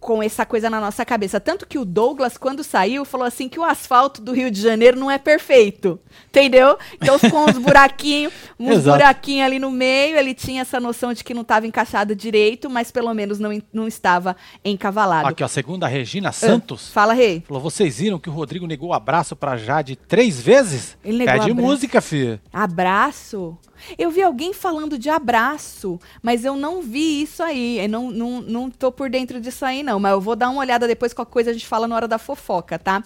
com 0.04 0.22
essa 0.22 0.46
coisa 0.46 0.70
na 0.70 0.82
nossa 0.82 1.06
cabeça. 1.06 1.40
Tanto 1.40 1.66
que 1.66 1.80
o 1.80 1.86
Douglas, 1.86 2.38
quando 2.38 2.64
saiu, 2.64 3.06
falou 3.06 3.26
assim 3.26 3.48
que 3.48 3.58
o 3.58 3.64
asfalto 3.64 4.22
do 4.22 4.34
Rio 4.34 4.52
de 4.52 4.62
Janeiro 4.62 5.00
não 5.00 5.10
é 5.10 5.18
perfeito. 5.18 5.98
Entendeu? 6.28 6.78
Então 6.96 7.18
com 7.18 7.46
uns 7.46 7.58
buraquinhos, 7.58 8.34
uns 8.60 8.84
buraquinhos 8.84 9.46
ali 9.46 9.60
no 9.60 9.72
meio, 9.72 10.18
ele 10.18 10.34
tinha 10.34 10.62
essa 10.62 10.80
noção 10.80 11.14
de 11.14 11.24
que 11.24 11.34
não 11.34 11.42
estava 11.42 11.66
encaixado 11.66 12.14
direito, 12.14 12.70
mas 12.70 12.92
pelo 12.92 13.14
menos 13.14 13.40
não, 13.40 13.50
não 13.72 13.88
estava 13.88 14.36
encavalado. 14.64 15.30
Aqui, 15.30 15.44
ó, 15.44 15.48
segundo 15.48 15.86
a 15.86 15.88
Regina 15.88 16.32
Santos. 16.34 16.90
Uh, 16.90 16.92
fala, 16.92 17.14
Rei. 17.14 17.42
Falou: 17.48 17.64
vocês 17.64 17.98
viram 18.00 18.20
que 18.20 18.30
o 18.30 18.34
Rodrigo 18.34 18.68
negou 18.68 18.94
abraço 18.94 19.36
pra 19.36 19.56
Jade 19.56 19.96
três 19.96 20.42
vezes? 20.42 20.98
Ele 21.04 21.20
negou 21.20 21.34
Pede 21.34 21.52
abraço. 21.52 21.68
música, 21.68 22.02
filho. 22.02 22.40
Abraço? 22.52 23.58
Eu 23.98 24.10
vi 24.12 24.22
alguém 24.22 24.54
falando 24.54 24.98
de 24.98 25.10
abraço, 25.10 26.00
mas 26.22 26.46
eu 26.46 26.56
não 26.56 26.82
vi 26.82 27.22
isso 27.22 27.42
aí. 27.44 27.80
Eu 27.80 27.90
não, 27.90 28.12
não, 28.12 28.42
não 28.42 28.70
tô 28.70 28.92
por 28.92 29.10
dentro 29.10 29.40
disso 29.40 29.66
aí, 29.66 29.84
não. 29.84 30.00
Mas 30.00 30.12
eu 30.14 30.22
vou 30.22 30.36
dar 30.36 30.50
uma 30.50 30.60
olhada 30.60 30.88
depois, 30.88 31.14
qualquer 31.14 31.32
coisa 31.32 31.50
a 31.52 31.54
gente 31.54 31.68
fala 31.68 31.88
na 31.88 31.96
hora 31.96 32.08
da 32.08 32.18
fofoca, 32.18 32.78
tá? 32.80 33.04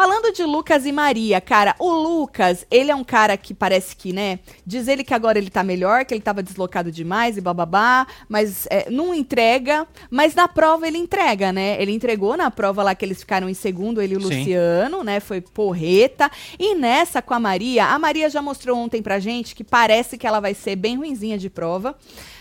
Falando 0.00 0.32
de 0.32 0.44
Lucas 0.44 0.86
e 0.86 0.92
Maria, 0.92 1.40
cara, 1.40 1.74
o 1.76 1.90
Lucas, 1.90 2.64
ele 2.70 2.88
é 2.88 2.94
um 2.94 3.02
cara 3.02 3.36
que 3.36 3.52
parece 3.52 3.96
que, 3.96 4.12
né? 4.12 4.38
Diz 4.64 4.86
ele 4.86 5.02
que 5.02 5.12
agora 5.12 5.38
ele 5.38 5.50
tá 5.50 5.64
melhor, 5.64 6.04
que 6.04 6.14
ele 6.14 6.20
tava 6.20 6.40
deslocado 6.40 6.92
demais 6.92 7.36
e 7.36 7.40
bababá, 7.40 8.06
mas 8.28 8.68
é, 8.70 8.88
não 8.88 9.12
entrega. 9.12 9.88
Mas 10.08 10.36
na 10.36 10.46
prova 10.46 10.86
ele 10.86 10.98
entrega, 10.98 11.52
né? 11.52 11.82
Ele 11.82 11.90
entregou 11.90 12.36
na 12.36 12.48
prova 12.48 12.84
lá 12.84 12.94
que 12.94 13.04
eles 13.04 13.18
ficaram 13.18 13.48
em 13.48 13.54
segundo, 13.54 14.00
ele 14.00 14.14
e 14.14 14.16
o 14.16 14.20
Sim. 14.20 14.38
Luciano, 14.38 15.02
né? 15.02 15.18
Foi 15.18 15.40
porreta. 15.40 16.30
E 16.56 16.76
nessa 16.76 17.20
com 17.20 17.34
a 17.34 17.40
Maria, 17.40 17.86
a 17.86 17.98
Maria 17.98 18.30
já 18.30 18.40
mostrou 18.40 18.78
ontem 18.78 19.02
pra 19.02 19.18
gente 19.18 19.52
que 19.52 19.64
parece 19.64 20.16
que 20.16 20.28
ela 20.28 20.38
vai 20.38 20.54
ser 20.54 20.76
bem 20.76 20.96
ruinzinha 20.96 21.36
de 21.36 21.50
prova. 21.50 21.98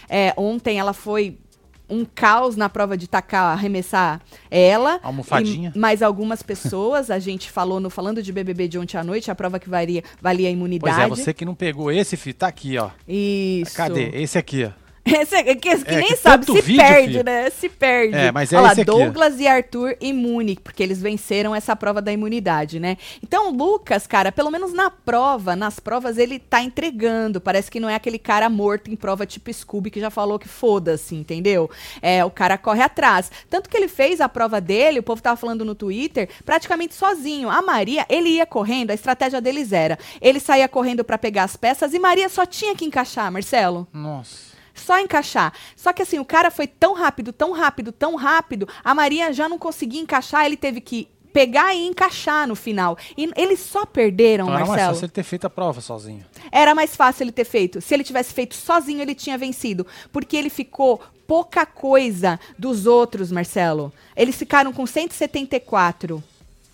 É, 0.07 0.31
ontem 0.37 0.77
ela 0.77 0.93
foi 0.93 1.39
um 1.89 2.05
caos 2.05 2.55
na 2.55 2.69
prova 2.69 2.97
de 2.97 3.07
tacar, 3.07 3.51
arremessar 3.51 4.21
ela. 4.49 4.99
Almofadinha. 5.03 5.71
E 5.75 5.79
mais 5.79 6.01
algumas 6.01 6.41
pessoas. 6.41 7.09
A 7.09 7.19
gente 7.19 7.49
falou 7.51 7.79
no 7.79 7.89
Falando 7.89 8.21
de 8.21 8.31
BBB 8.31 8.67
de 8.67 8.77
ontem 8.77 8.97
à 8.97 9.03
noite, 9.03 9.31
a 9.31 9.35
prova 9.35 9.59
que 9.59 9.69
varia, 9.69 10.03
valia 10.21 10.49
a 10.49 10.51
imunidade. 10.51 10.95
Pois 10.95 11.19
é, 11.19 11.23
você 11.23 11.33
que 11.33 11.45
não 11.45 11.55
pegou 11.55 11.91
esse, 11.91 12.17
filho, 12.17 12.35
tá 12.35 12.47
aqui, 12.47 12.77
ó. 12.77 12.89
Isso. 13.07 13.75
Cadê? 13.75 14.09
Esse 14.13 14.37
aqui, 14.37 14.65
ó. 14.65 14.86
Esse 15.21 15.35
é, 15.35 15.43
que, 15.43 15.55
que 15.55 15.69
é, 15.69 15.97
nem 15.97 16.07
que 16.09 16.15
sabe, 16.17 16.45
se 16.45 16.61
vídeo, 16.61 16.77
perde, 16.77 17.07
filho. 17.07 17.23
né? 17.23 17.49
Se 17.49 17.69
perde. 17.69 18.15
É, 18.15 18.31
mas 18.31 18.51
é 18.51 18.57
Olha 18.57 18.67
lá, 18.67 18.73
Douglas 18.83 19.39
e 19.39 19.47
Arthur 19.47 19.95
imune, 20.01 20.57
porque 20.61 20.83
eles 20.83 21.01
venceram 21.01 21.55
essa 21.55 21.75
prova 21.75 22.01
da 22.01 22.11
imunidade, 22.11 22.79
né? 22.79 22.97
Então, 23.23 23.49
o 23.49 23.55
Lucas, 23.55 24.05
cara, 24.05 24.31
pelo 24.31 24.51
menos 24.51 24.73
na 24.73 24.89
prova, 24.89 25.55
nas 25.55 25.79
provas, 25.79 26.17
ele 26.17 26.39
tá 26.39 26.61
entregando. 26.61 27.39
Parece 27.39 27.71
que 27.71 27.79
não 27.79 27.89
é 27.89 27.95
aquele 27.95 28.19
cara 28.19 28.49
morto 28.49 28.91
em 28.91 28.95
prova 28.95 29.25
tipo 29.25 29.51
Scooby 29.51 29.89
que 29.89 29.99
já 29.99 30.09
falou 30.09 30.37
que 30.37 30.47
foda-se, 30.47 31.15
entendeu? 31.15 31.69
É, 32.01 32.25
o 32.25 32.31
cara 32.31 32.57
corre 32.57 32.81
atrás. 32.81 33.31
Tanto 33.49 33.69
que 33.69 33.77
ele 33.77 33.87
fez 33.87 34.19
a 34.19 34.27
prova 34.27 34.59
dele, 34.59 34.99
o 34.99 35.03
povo 35.03 35.21
tava 35.21 35.37
falando 35.37 35.63
no 35.63 35.75
Twitter, 35.75 36.29
praticamente 36.45 36.95
sozinho. 36.95 37.49
A 37.49 37.61
Maria, 37.61 38.05
ele 38.09 38.29
ia 38.29 38.45
correndo, 38.45 38.91
a 38.91 38.93
estratégia 38.93 39.39
deles 39.39 39.71
era, 39.71 39.97
ele 40.21 40.39
saía 40.39 40.67
correndo 40.67 41.03
para 41.03 41.17
pegar 41.17 41.43
as 41.43 41.55
peças 41.55 41.93
e 41.93 41.99
Maria 41.99 42.29
só 42.29 42.45
tinha 42.45 42.75
que 42.75 42.85
encaixar, 42.85 43.31
Marcelo. 43.31 43.87
Nossa 43.93 44.56
só 44.79 44.99
encaixar. 44.99 45.53
Só 45.75 45.91
que 45.93 46.01
assim, 46.01 46.19
o 46.19 46.25
cara 46.25 46.49
foi 46.51 46.67
tão 46.67 46.93
rápido, 46.93 47.31
tão 47.31 47.51
rápido, 47.51 47.91
tão 47.91 48.15
rápido, 48.15 48.67
a 48.83 48.93
Maria 48.93 49.33
já 49.33 49.47
não 49.49 49.57
conseguia 49.57 50.01
encaixar, 50.01 50.45
ele 50.45 50.57
teve 50.57 50.81
que 50.81 51.09
pegar 51.37 51.75
e 51.75 51.85
encaixar 51.85 52.47
no 52.47 52.55
final. 52.55 52.97
E 53.15 53.29
eles 53.35 53.59
só 53.59 53.85
perderam, 53.85 54.45
então 54.45 54.57
Marcelo. 54.57 54.73
Era 54.73 54.81
mais 54.81 54.89
fácil 54.89 55.05
ele 55.05 55.11
ter 55.11 55.23
feito 55.23 55.45
a 55.45 55.49
prova 55.49 55.81
sozinho. 55.81 56.25
Era 56.51 56.73
mais 56.73 56.95
fácil 56.95 57.23
ele 57.23 57.31
ter 57.31 57.45
feito. 57.45 57.79
Se 57.79 57.93
ele 57.93 58.03
tivesse 58.03 58.33
feito 58.33 58.55
sozinho, 58.55 59.01
ele 59.01 59.13
tinha 59.13 59.37
vencido. 59.37 59.85
Porque 60.11 60.35
ele 60.35 60.49
ficou 60.49 60.99
pouca 61.27 61.65
coisa 61.65 62.39
dos 62.57 62.87
outros, 62.87 63.31
Marcelo. 63.31 63.93
Eles 64.15 64.35
ficaram 64.35 64.73
com 64.73 64.87
174. 64.87 66.23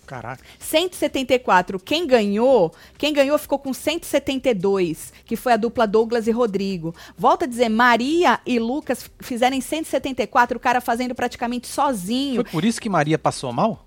Caraca. 0.06 0.42
174. 0.58 1.78
Quem 1.78 2.06
ganhou, 2.06 2.72
quem 2.96 3.12
ganhou 3.12 3.38
ficou 3.38 3.58
com 3.58 3.72
172, 3.72 5.12
que 5.24 5.36
foi 5.36 5.52
a 5.52 5.56
dupla 5.56 5.86
Douglas 5.86 6.26
e 6.26 6.30
Rodrigo. 6.30 6.94
Volta 7.16 7.44
a 7.44 7.48
dizer, 7.48 7.68
Maria 7.68 8.40
e 8.46 8.58
Lucas 8.58 9.10
fizeram 9.20 9.60
174, 9.60 10.56
o 10.56 10.60
cara 10.60 10.80
fazendo 10.80 11.14
praticamente 11.14 11.66
sozinho. 11.66 12.36
Foi 12.36 12.44
por 12.44 12.64
isso 12.64 12.80
que 12.80 12.88
Maria 12.88 13.18
passou 13.18 13.52
mal? 13.52 13.86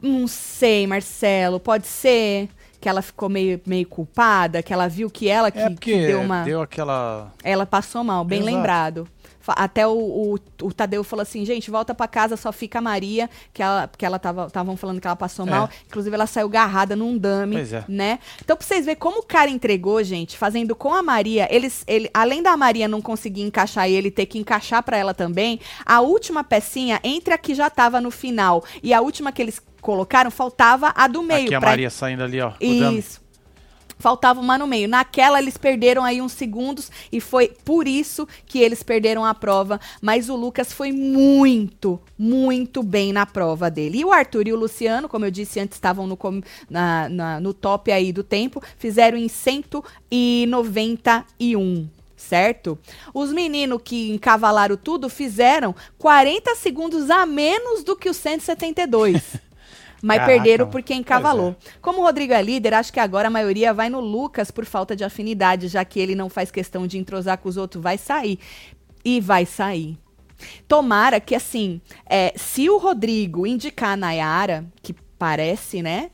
Não 0.00 0.26
sei, 0.26 0.86
Marcelo, 0.86 1.60
pode 1.60 1.86
ser 1.86 2.48
que 2.80 2.88
ela 2.88 3.00
ficou 3.00 3.28
meio, 3.28 3.60
meio 3.64 3.86
culpada, 3.86 4.60
que 4.60 4.72
ela 4.72 4.88
viu 4.88 5.08
que 5.08 5.28
ela 5.28 5.52
que, 5.52 5.58
é 5.60 5.70
que 5.70 6.06
deu 6.08 6.20
uma 6.20 6.42
deu 6.42 6.60
aquela 6.60 7.32
Ela 7.44 7.64
passou 7.64 8.02
mal, 8.02 8.24
bem 8.24 8.40
Exato. 8.40 8.56
lembrado. 8.56 9.08
Até 9.48 9.86
o, 9.86 9.92
o, 9.92 10.38
o, 10.62 10.72
Tadeu 10.72 11.02
falou 11.02 11.22
assim, 11.22 11.44
gente, 11.44 11.70
volta 11.70 11.94
para 11.94 12.06
casa, 12.06 12.36
só 12.36 12.52
fica 12.52 12.78
a 12.78 12.82
Maria, 12.82 13.28
que 13.52 13.62
ela, 13.62 13.90
que 13.96 14.06
ela 14.06 14.18
tava, 14.18 14.46
estavam 14.46 14.76
falando 14.76 15.00
que 15.00 15.06
ela 15.06 15.16
passou 15.16 15.46
é. 15.46 15.50
mal. 15.50 15.70
Inclusive, 15.86 16.14
ela 16.14 16.26
saiu 16.26 16.48
garrada 16.48 16.94
num 16.94 17.18
dame, 17.18 17.56
é. 17.56 17.84
né? 17.88 18.18
Então, 18.42 18.56
pra 18.56 18.66
vocês 18.66 18.84
verem 18.84 19.00
como 19.00 19.20
o 19.20 19.22
cara 19.22 19.50
entregou, 19.50 20.02
gente, 20.02 20.38
fazendo 20.38 20.76
com 20.76 20.94
a 20.94 21.02
Maria, 21.02 21.48
eles, 21.50 21.82
ele, 21.86 22.08
além 22.14 22.42
da 22.42 22.56
Maria 22.56 22.86
não 22.86 23.02
conseguir 23.02 23.42
encaixar 23.42 23.88
e 23.88 23.94
ele 23.94 24.10
ter 24.10 24.26
que 24.26 24.38
encaixar 24.38 24.82
para 24.82 24.96
ela 24.96 25.14
também, 25.14 25.60
a 25.84 26.00
última 26.00 26.44
pecinha, 26.44 27.00
entre 27.02 27.34
a 27.34 27.38
que 27.38 27.54
já 27.54 27.68
tava 27.68 28.00
no 28.00 28.10
final 28.10 28.64
e 28.82 28.94
a 28.94 29.00
última 29.00 29.32
que 29.32 29.42
eles 29.42 29.60
colocaram, 29.80 30.30
faltava 30.30 30.92
a 30.94 31.08
do 31.08 31.22
meio. 31.22 31.46
Aqui 31.46 31.54
a 31.54 31.60
pra... 31.60 31.70
Maria 31.70 31.90
saindo 31.90 32.22
ali, 32.22 32.40
ó. 32.40 32.52
Isso. 32.60 33.21
Faltava 34.02 34.40
uma 34.40 34.58
no 34.58 34.66
meio. 34.66 34.88
Naquela 34.88 35.40
eles 35.40 35.56
perderam 35.56 36.02
aí 36.02 36.20
uns 36.20 36.32
segundos 36.32 36.90
e 37.12 37.20
foi 37.20 37.52
por 37.64 37.86
isso 37.86 38.26
que 38.44 38.58
eles 38.58 38.82
perderam 38.82 39.24
a 39.24 39.32
prova. 39.32 39.78
Mas 40.00 40.28
o 40.28 40.34
Lucas 40.34 40.72
foi 40.72 40.90
muito, 40.90 42.00
muito 42.18 42.82
bem 42.82 43.12
na 43.12 43.24
prova 43.24 43.70
dele. 43.70 44.00
E 44.00 44.04
o 44.04 44.10
Arthur 44.10 44.48
e 44.48 44.52
o 44.52 44.58
Luciano, 44.58 45.08
como 45.08 45.24
eu 45.24 45.30
disse 45.30 45.60
antes, 45.60 45.76
estavam 45.76 46.08
no, 46.08 46.18
na, 46.68 47.08
na, 47.08 47.38
no 47.38 47.54
top 47.54 47.92
aí 47.92 48.12
do 48.12 48.24
tempo, 48.24 48.60
fizeram 48.76 49.16
em 49.16 49.28
191 49.28 51.88
certo? 52.16 52.76
Os 53.12 53.32
meninos 53.32 53.80
que 53.84 54.10
encavalaram 54.10 54.76
tudo 54.76 55.08
fizeram 55.08 55.74
40 55.98 56.54
segundos 56.54 57.10
a 57.10 57.26
menos 57.26 57.82
do 57.84 57.96
que 57.96 58.08
o 58.08 58.14
172. 58.14 59.36
mas 60.02 60.18
Caraca, 60.18 60.32
perderam 60.32 60.68
porque 60.68 60.92
encavalou. 60.92 61.50
É. 61.50 61.70
Como 61.80 62.00
o 62.00 62.02
Rodrigo 62.02 62.32
é 62.32 62.42
líder, 62.42 62.74
acho 62.74 62.92
que 62.92 62.98
agora 62.98 63.28
a 63.28 63.30
maioria 63.30 63.72
vai 63.72 63.88
no 63.88 64.00
Lucas 64.00 64.50
por 64.50 64.64
falta 64.64 64.96
de 64.96 65.04
afinidade, 65.04 65.68
já 65.68 65.84
que 65.84 66.00
ele 66.00 66.16
não 66.16 66.28
faz 66.28 66.50
questão 66.50 66.88
de 66.88 66.98
entrosar 66.98 67.38
com 67.38 67.48
os 67.48 67.56
outros, 67.56 67.80
vai 67.80 67.96
sair. 67.96 68.40
E 69.04 69.20
vai 69.20 69.46
sair. 69.46 69.96
Tomara 70.66 71.20
que, 71.20 71.36
assim, 71.36 71.80
é, 72.04 72.32
se 72.36 72.68
o 72.68 72.78
Rodrigo 72.78 73.46
indicar 73.46 73.90
a 73.90 73.96
Nayara, 73.96 74.66
que 74.82 74.92
parece, 75.16 75.80
né? 75.82 76.10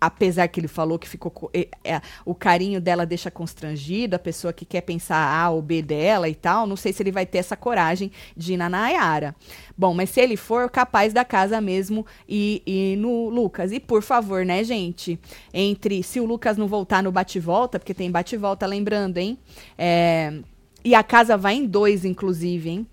Apesar 0.00 0.48
que 0.48 0.60
ele 0.60 0.68
falou 0.68 0.98
que 0.98 1.08
ficou 1.08 1.50
é, 1.52 2.00
o 2.24 2.34
carinho 2.34 2.80
dela 2.80 3.06
deixa 3.06 3.30
constrangido, 3.30 4.16
a 4.16 4.18
pessoa 4.18 4.52
que 4.52 4.64
quer 4.64 4.82
pensar 4.82 5.16
A 5.16 5.50
ou 5.50 5.62
B 5.62 5.82
dela 5.82 6.28
e 6.28 6.34
tal, 6.34 6.66
não 6.66 6.76
sei 6.76 6.92
se 6.92 7.02
ele 7.02 7.12
vai 7.12 7.26
ter 7.26 7.38
essa 7.38 7.56
coragem 7.56 8.10
de 8.36 8.54
ir 8.54 8.56
na 8.56 8.68
Nayara. 8.68 9.34
Bom, 9.76 9.94
mas 9.94 10.10
se 10.10 10.20
ele 10.20 10.36
for 10.36 10.70
capaz 10.70 11.12
da 11.12 11.24
casa 11.24 11.60
mesmo 11.60 12.06
e, 12.28 12.62
e 12.66 12.96
no 12.96 13.28
Lucas. 13.28 13.72
E 13.72 13.80
por 13.80 14.02
favor, 14.02 14.44
né, 14.44 14.62
gente? 14.64 15.18
Entre 15.52 16.02
se 16.02 16.20
o 16.20 16.24
Lucas 16.24 16.56
não 16.56 16.68
voltar 16.68 17.02
no 17.02 17.12
bate-volta, 17.12 17.78
porque 17.78 17.94
tem 17.94 18.10
bate-volta, 18.10 18.66
lembrando, 18.66 19.18
hein? 19.18 19.38
É, 19.76 20.40
e 20.84 20.94
a 20.94 21.02
casa 21.02 21.36
vai 21.36 21.56
em 21.56 21.66
dois, 21.66 22.04
inclusive, 22.04 22.70
hein? 22.70 22.86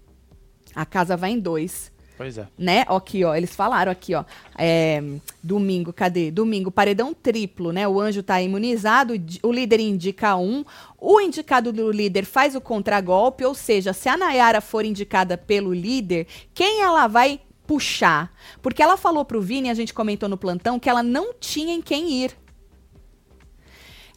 A 0.74 0.86
casa 0.86 1.15
vai 1.15 1.31
em 1.31 1.39
dois. 1.39 1.93
Pois 2.24 2.38
é. 2.38 2.48
Né? 2.58 2.86
Aqui, 2.88 3.25
ó, 3.25 3.36
eles 3.36 3.53
falaram 3.53 3.92
aqui, 3.92 4.15
ó. 4.15 4.24
É, 4.58 5.03
domingo, 5.44 5.92
cadê? 5.92 6.32
Domingo, 6.32 6.72
paredão 6.72 7.13
triplo, 7.13 7.74
né? 7.74 7.86
O 7.86 8.00
anjo 8.00 8.24
tá 8.24 8.42
imunizado, 8.42 9.13
o 9.44 9.51
líder 9.51 9.82
indica 9.82 10.38
um, 10.38 10.63
o 10.98 11.20
indicado 11.20 11.74
do 11.74 11.92
líder 11.92 12.24
faz 12.24 12.56
o 12.56 12.62
contragolpe, 12.62 13.44
ou 13.44 13.53
seja, 13.53 13.92
se 13.92 14.08
a 14.08 14.15
Nayara 14.15 14.62
for 14.62 14.86
indicada 14.86 15.38
pelo 15.38 15.74
líder, 15.74 16.25
quem 16.53 16.82
ela 16.82 17.08
vai 17.08 17.42
puxar? 17.68 18.34
Porque 18.62 18.82
ela 18.82 18.96
falou 18.96 19.25
pro 19.25 19.42
Vini, 19.42 19.70
a 19.70 19.74
gente 19.74 19.94
comentou 19.94 20.30
no 20.30 20.38
plantão, 20.38 20.80
que 20.80 20.89
ela 20.89 21.03
não 21.03 21.34
tinha 21.34 21.74
em 21.74 21.82
quem 21.82 22.24
ir. 22.24 22.32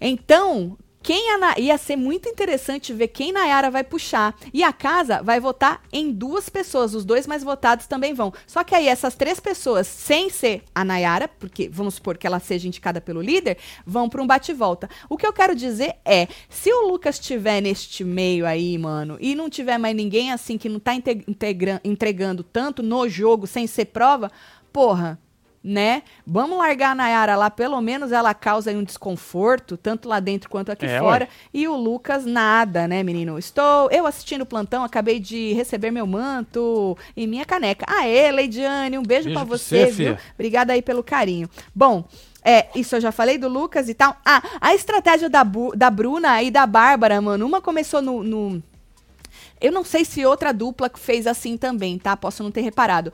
Então, 0.01 0.79
quem 1.07 1.31
a 1.31 1.39
Na... 1.39 1.55
Ia 1.57 1.79
ser 1.79 1.95
muito 1.95 2.29
interessante 2.29 2.93
ver 2.93 3.07
quem 3.07 3.31
Nayara 3.31 3.71
vai 3.71 3.85
puxar. 3.85 4.35
E 4.53 4.65
a 4.65 4.73
casa 4.73 5.23
vai 5.23 5.39
votar 5.39 5.81
em 5.93 6.11
duas 6.11 6.49
pessoas. 6.49 6.97
Os 6.97 7.05
dois 7.05 7.29
mais 7.29 7.45
votados 7.45 7.87
também 7.87 8.13
vão. 8.13 8.33
Só 8.45 8.65
que 8.65 8.75
aí 8.75 8.89
essas 8.89 9.15
três 9.15 9.39
pessoas, 9.39 9.87
sem 9.87 10.29
ser 10.29 10.65
a 10.75 10.85
Nayara, 10.85 11.29
porque 11.29 11.69
vamos 11.69 11.95
supor 11.95 12.19
que 12.19 12.27
ela 12.27 12.41
seja 12.41 12.67
indicada 12.67 13.01
pelo 13.01 13.23
líder, 13.23 13.57
vão 13.87 14.09
para 14.09 14.21
um 14.21 14.27
bate-volta. 14.27 14.91
O 15.09 15.17
que 15.17 15.25
eu 15.25 15.33
quero 15.33 15.55
dizer 15.55 15.95
é: 16.05 16.27
se 16.51 16.73
o 16.73 16.89
Lucas 16.89 17.21
estiver 17.21 17.61
neste 17.61 18.03
meio 18.03 18.45
aí, 18.45 18.77
mano, 18.77 19.17
e 19.21 19.37
não 19.37 19.49
tiver 19.49 19.79
mais 19.79 19.95
ninguém 19.95 20.33
assim 20.33 20.59
que 20.59 20.69
não 20.69 20.81
tá 20.81 20.93
entregando 21.85 22.43
tanto 22.43 22.83
no 22.83 23.09
jogo 23.09 23.47
sem 23.47 23.69
ser 23.69 23.85
prova, 23.87 24.29
porra, 24.73 25.21
né? 25.69 26.05
Vamos 26.25 26.57
largar 26.59 26.93
a 26.93 26.95
Nayara 26.95 27.35
lá, 27.35 27.51
pelo 27.51 27.81
menos 27.81 28.13
ela 28.13 28.33
causa 28.33 28.71
aí 28.71 28.77
um 28.77 28.85
desconforto, 28.85 29.77
tanto 29.77 30.09
lá 30.09 30.21
dentro 30.21 30.49
quanto 30.49 30.71
aqui 30.71 30.87
É, 30.87 31.01
fora. 31.01 31.25
ué. 31.25 31.29
E 31.53 31.67
o 31.67 31.75
Lucas, 31.75 32.25
nada, 32.25 32.87
né, 32.87 33.03
menino? 33.03 33.37
Estou 33.37 33.91
eu 33.91 34.07
assistindo 34.07 34.43
o 34.43 34.47
plantão, 34.47 34.85
acabei 34.85 35.19
de 35.19 35.53
receber 35.55 35.91
meu 35.91 36.07
manto 36.07 36.97
e 37.17 37.27
minha 37.27 37.45
caneca. 37.45 37.85
Aê, 37.89 38.31
Leidiane, 38.31 38.97
um 38.97 39.03
beijo, 39.03 39.25
Beijo 39.25 39.39
pra 39.41 39.45
pra 39.47 39.57
você, 39.59 39.87
você. 39.87 40.17
Obrigada 40.35 40.73
aí 40.73 40.81
pelo 40.83 41.03
carinho. 41.03 41.51
Bom, 41.75 42.05
é, 42.45 42.69
isso 42.77 42.95
eu 42.95 43.01
já 43.01 43.11
falei 43.11 43.37
do 43.37 43.49
Lucas 43.49 43.89
e 43.89 43.95
tal. 43.95 44.17
Ah, 44.25 44.41
a 44.61 44.73
estratégia 44.73 45.29
da, 45.29 45.43
Bu- 45.43 45.75
da 45.75 45.91
Bruna 45.91 46.41
e 46.45 46.51
da 46.51 46.65
Bárbara, 46.65 47.21
mano, 47.21 47.45
uma 47.45 47.61
começou 47.61 48.01
no- 48.01 48.23
no 48.23 48.63
eu 49.61 49.73
não 49.73 49.85
sei 49.85 50.05
se 50.05 50.25
outra 50.27 50.53
dupla 50.53 50.91
fez 50.95 51.27
assim 51.27 51.57
também, 51.57 51.99
tá? 51.99 52.17
Posso 52.17 52.43
não 52.43 52.51
ter 52.51 52.61
reparado. 52.61 53.13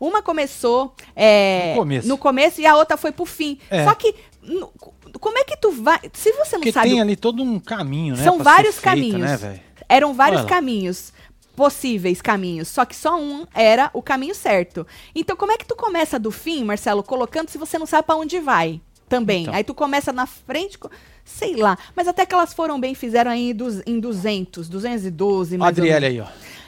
Uma 0.00 0.22
começou 0.22 0.94
é, 1.14 1.72
No 1.74 1.78
começo. 1.80 2.08
no 2.08 2.18
começo 2.18 2.60
e 2.60 2.66
a 2.66 2.76
outra 2.76 2.96
foi 2.96 3.12
pro 3.12 3.24
fim. 3.24 3.58
É. 3.70 3.84
Só 3.84 3.94
que, 3.94 4.14
no- 4.42 4.72
como 5.20 5.38
é 5.38 5.44
que 5.44 5.56
tu 5.56 5.70
vai. 5.70 6.00
Se 6.12 6.32
você 6.32 6.56
não 6.56 6.60
Porque 6.60 6.72
sabe. 6.72 6.90
tem 6.90 7.00
ali 7.00 7.16
todo 7.16 7.42
um 7.42 7.58
caminho, 7.60 8.16
né? 8.16 8.24
São 8.24 8.38
vários 8.38 8.74
feita, 8.76 8.90
caminhos. 8.90 9.40
né? 9.42 9.60
Eram 9.88 10.12
vários 10.14 10.40
Olha 10.42 10.48
caminhos. 10.48 11.12
Possíveis 11.56 12.20
caminhos, 12.20 12.66
só 12.66 12.84
que 12.84 12.96
só 12.96 13.16
um 13.16 13.46
era 13.54 13.88
o 13.92 14.02
caminho 14.02 14.34
certo. 14.34 14.84
Então, 15.14 15.36
como 15.36 15.52
é 15.52 15.56
que 15.56 15.64
tu 15.64 15.76
começa 15.76 16.18
do 16.18 16.32
fim, 16.32 16.64
Marcelo, 16.64 17.00
colocando 17.00 17.48
se 17.48 17.56
você 17.56 17.78
não 17.78 17.86
sabe 17.86 18.06
pra 18.06 18.16
onde 18.16 18.40
vai? 18.40 18.80
Também. 19.08 19.42
Então. 19.42 19.54
Aí 19.54 19.62
tu 19.62 19.72
começa 19.72 20.12
na 20.12 20.26
frente, 20.26 20.76
sei 21.24 21.56
lá. 21.56 21.76
Mas 21.96 22.06
até 22.08 22.24
que 22.26 22.34
elas 22.34 22.52
foram 22.52 22.78
bem, 22.78 22.94
fizeram 22.94 23.30
aí 23.30 23.50
em 23.50 23.54
du- 23.54 23.82
em 23.86 23.98
200, 24.00 24.68
212, 24.68 25.54
Ó, 25.54 25.56
a 25.56 25.58
mais 25.58 25.78
Adriele 25.78 26.06
aí, 26.06 26.20
ó. 26.20 26.26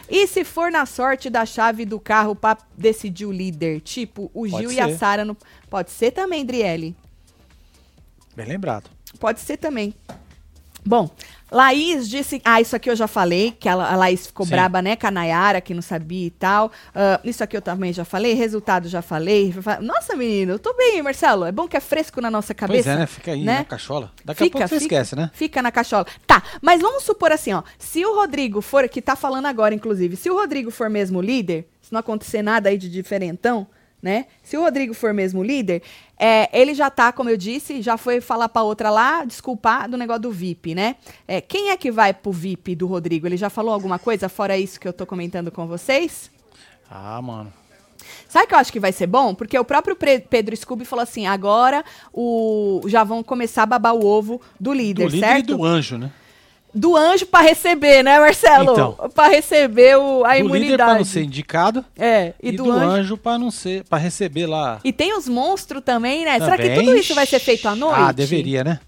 E 0.09 0.27
se 0.29 0.45
for 0.45 0.71
na 0.71 0.87
sorte 0.87 1.29
da 1.29 1.45
chave 1.45 1.85
do 1.85 1.99
carro 1.99 2.35
pra 2.37 2.57
decidir 2.79 3.27
o 3.27 3.33
líder? 3.33 3.81
Tipo, 3.81 4.31
o 4.33 4.47
Gil 4.47 4.71
e 4.71 4.79
a. 4.81 4.97
Sara. 4.97 5.25
No... 5.25 5.37
Pode 5.69 5.91
ser 5.91 6.13
também, 6.13 6.45
Driele. 6.47 6.95
Bem 8.37 8.47
lembrado. 8.47 8.89
Pode 9.19 9.41
ser 9.41 9.57
também. 9.57 9.95
Bom, 10.85 11.11
Laís 11.51 12.09
disse. 12.09 12.41
Ah, 12.45 12.61
isso 12.61 12.75
aqui 12.75 12.91
eu 12.91 12.97
já 12.97 13.07
falei, 13.07 13.53
que 13.53 13.69
a 13.69 13.75
Laís 13.75 14.27
ficou 14.27 14.45
Sim. 14.45 14.53
braba, 14.53 14.83
né, 14.83 14.97
com 14.97 15.07
a 15.07 15.11
Nayara, 15.11 15.61
que 15.61 15.73
não 15.75 15.83
sabia 15.83 16.27
e 16.27 16.31
tal. 16.31 16.71
Ah, 16.95 17.21
isso 17.25 17.43
aqui 17.43 17.57
eu 17.57 17.63
também 17.63 17.93
já 17.93 18.05
falei, 18.05 18.35
resultado 18.35 18.89
já 18.89 19.03
falei. 19.03 19.55
Nossa, 19.81 20.17
menino, 20.17 20.53
eu 20.53 20.59
tô 20.59 20.75
bem, 20.75 21.03
Marcelo. 21.03 21.45
É 21.45 21.53
bom 21.53 21.69
que 21.69 21.77
é 21.77 21.81
fresco 21.81 22.21
na 22.21 22.31
nossa 22.31 22.55
cabeça. 22.55 22.85
pois 22.85 22.97
é, 22.97 22.99
né? 22.99 23.07
Fica 23.07 23.33
aí 23.33 23.45
né? 23.45 23.59
na 23.59 23.65
cachola. 23.65 24.13
Daqui 24.25 24.45
a 24.45 24.51
pouco 24.51 24.69
você 24.69 24.77
esquece, 24.77 25.17
né? 25.17 25.31
Fica 25.33 25.63
na 25.63 25.71
cachola. 25.71 26.07
Tá, 26.27 26.43
mas 26.61 26.81
vamos 26.81 27.05
supor 27.05 27.33
assim, 27.33 27.53
ó. 27.53 27.63
Se 27.79 28.05
o 28.05 28.15
Rodrigo 28.15 28.61
for, 28.61 28.89
que 28.89 29.01
tá 29.01 29.17
falando 29.17 29.47
agora, 29.47 29.75
inclusive, 29.75 30.17
se 30.17 30.31
o 30.31 30.35
Rodrigo 30.35 30.71
for 30.71 30.91
mesmo 30.91 31.21
líder, 31.21 31.69
se 31.81 31.93
não 31.93 32.01
acontecer 32.01 32.43
nada 32.43 32.69
aí 32.69 32.77
de 32.77 32.89
diferentão, 32.89 33.67
né? 34.03 34.27
Se 34.43 34.57
o 34.57 34.63
Rodrigo 34.63 34.95
for 34.95 35.13
mesmo 35.13 35.43
líder, 35.43 35.83
é, 36.19 36.49
ele 36.59 36.75
já 36.75 36.91
tá, 36.91 37.13
como 37.13 37.29
eu 37.29 37.37
disse, 37.37 37.83
já 37.83 37.97
foi 37.97 38.21
falar 38.21 38.49
pra 38.49 38.63
outra 38.63 38.91
lá, 38.91 39.25
desculpar 39.25 39.89
do 39.89 39.97
negócio 39.97 40.23
do 40.23 40.31
VIP, 40.31 40.75
né? 40.75 40.97
É, 41.29 41.41
quem 41.41 41.71
é 41.71 41.77
que 41.77 41.91
vai 41.91 42.15
pro 42.15 42.33
VIP 42.33 42.75
do 42.75 42.87
Rodrigo? 42.87 43.27
Ele 43.27 43.37
já 43.37 43.51
falou 43.51 43.73
alguma 43.73 43.99
coisa 43.99 44.29
fora 44.29 44.57
isso 44.57 44.81
que 44.81 44.89
eu 44.89 44.93
tô 44.93 45.05
comentando 45.05 45.51
com 45.51 45.67
vocês? 45.67 46.31
Ah, 46.91 47.21
mano. 47.21 47.53
Sabe 48.29 48.45
o 48.45 48.49
que 48.49 48.55
eu 48.55 48.59
acho 48.59 48.73
que 48.73 48.81
vai 48.81 48.93
ser 48.93 49.07
bom? 49.07 49.35
Porque 49.35 49.59
o 49.59 49.65
próprio 49.65 49.97
Pedro 49.97 50.57
Scooby 50.57 50.85
falou 50.85 51.03
assim: 51.03 51.27
agora 51.27 51.85
o 52.13 52.83
já 52.87 53.03
vão 53.03 53.23
começar 53.23 53.65
a 53.65 53.67
babar 53.67 53.95
o 53.95 54.05
ovo 54.05 54.41
do 54.61 54.73
líder, 54.73 55.09
do 55.09 55.15
líder 55.15 55.27
certo? 55.27 55.53
e 55.53 55.57
do 55.57 55.65
anjo, 55.65 55.99
né? 55.99 56.13
Do 56.77 56.97
anjo 56.97 57.27
pra 57.27 57.41
receber, 57.41 58.03
né, 58.03 58.19
Marcelo? 58.21 58.73
Então. 58.73 59.11
Pra 59.15 59.29
receber 59.29 59.97
o, 59.97 60.25
a 60.25 60.35
do 60.35 60.35
líder 60.35 60.49
pra 60.49 60.57
imunidade. 60.59 60.99
não 60.99 61.05
ser 61.05 61.23
indicado 61.23 61.85
É, 61.99 62.35
e, 62.43 62.51
e, 62.51 62.53
do, 62.57 62.65
do, 62.65 62.71
anjo. 62.73 62.85
anjo, 62.91 63.17
pra 63.17 63.39
não 63.39 63.51
ser, 63.51 63.85
para 63.85 63.99
receber 63.99 64.47
lá. 64.47 64.79
E 64.85 64.93
tem 64.93 65.17
os 65.17 65.27
monstros 65.29 65.83
também, 65.85 66.25
né? 66.25 66.39
Será 66.39 66.57
que 66.57 66.63
também. 66.65 66.79
tudo 66.85 66.97
isso 66.97 67.15
vai 67.15 67.27
ser 67.27 67.39
feito 67.39 67.67
à 67.69 67.75
noite? 67.75 67.99
Ah, 68.01 68.13
deveria, 68.13 68.63
né? 68.63 68.81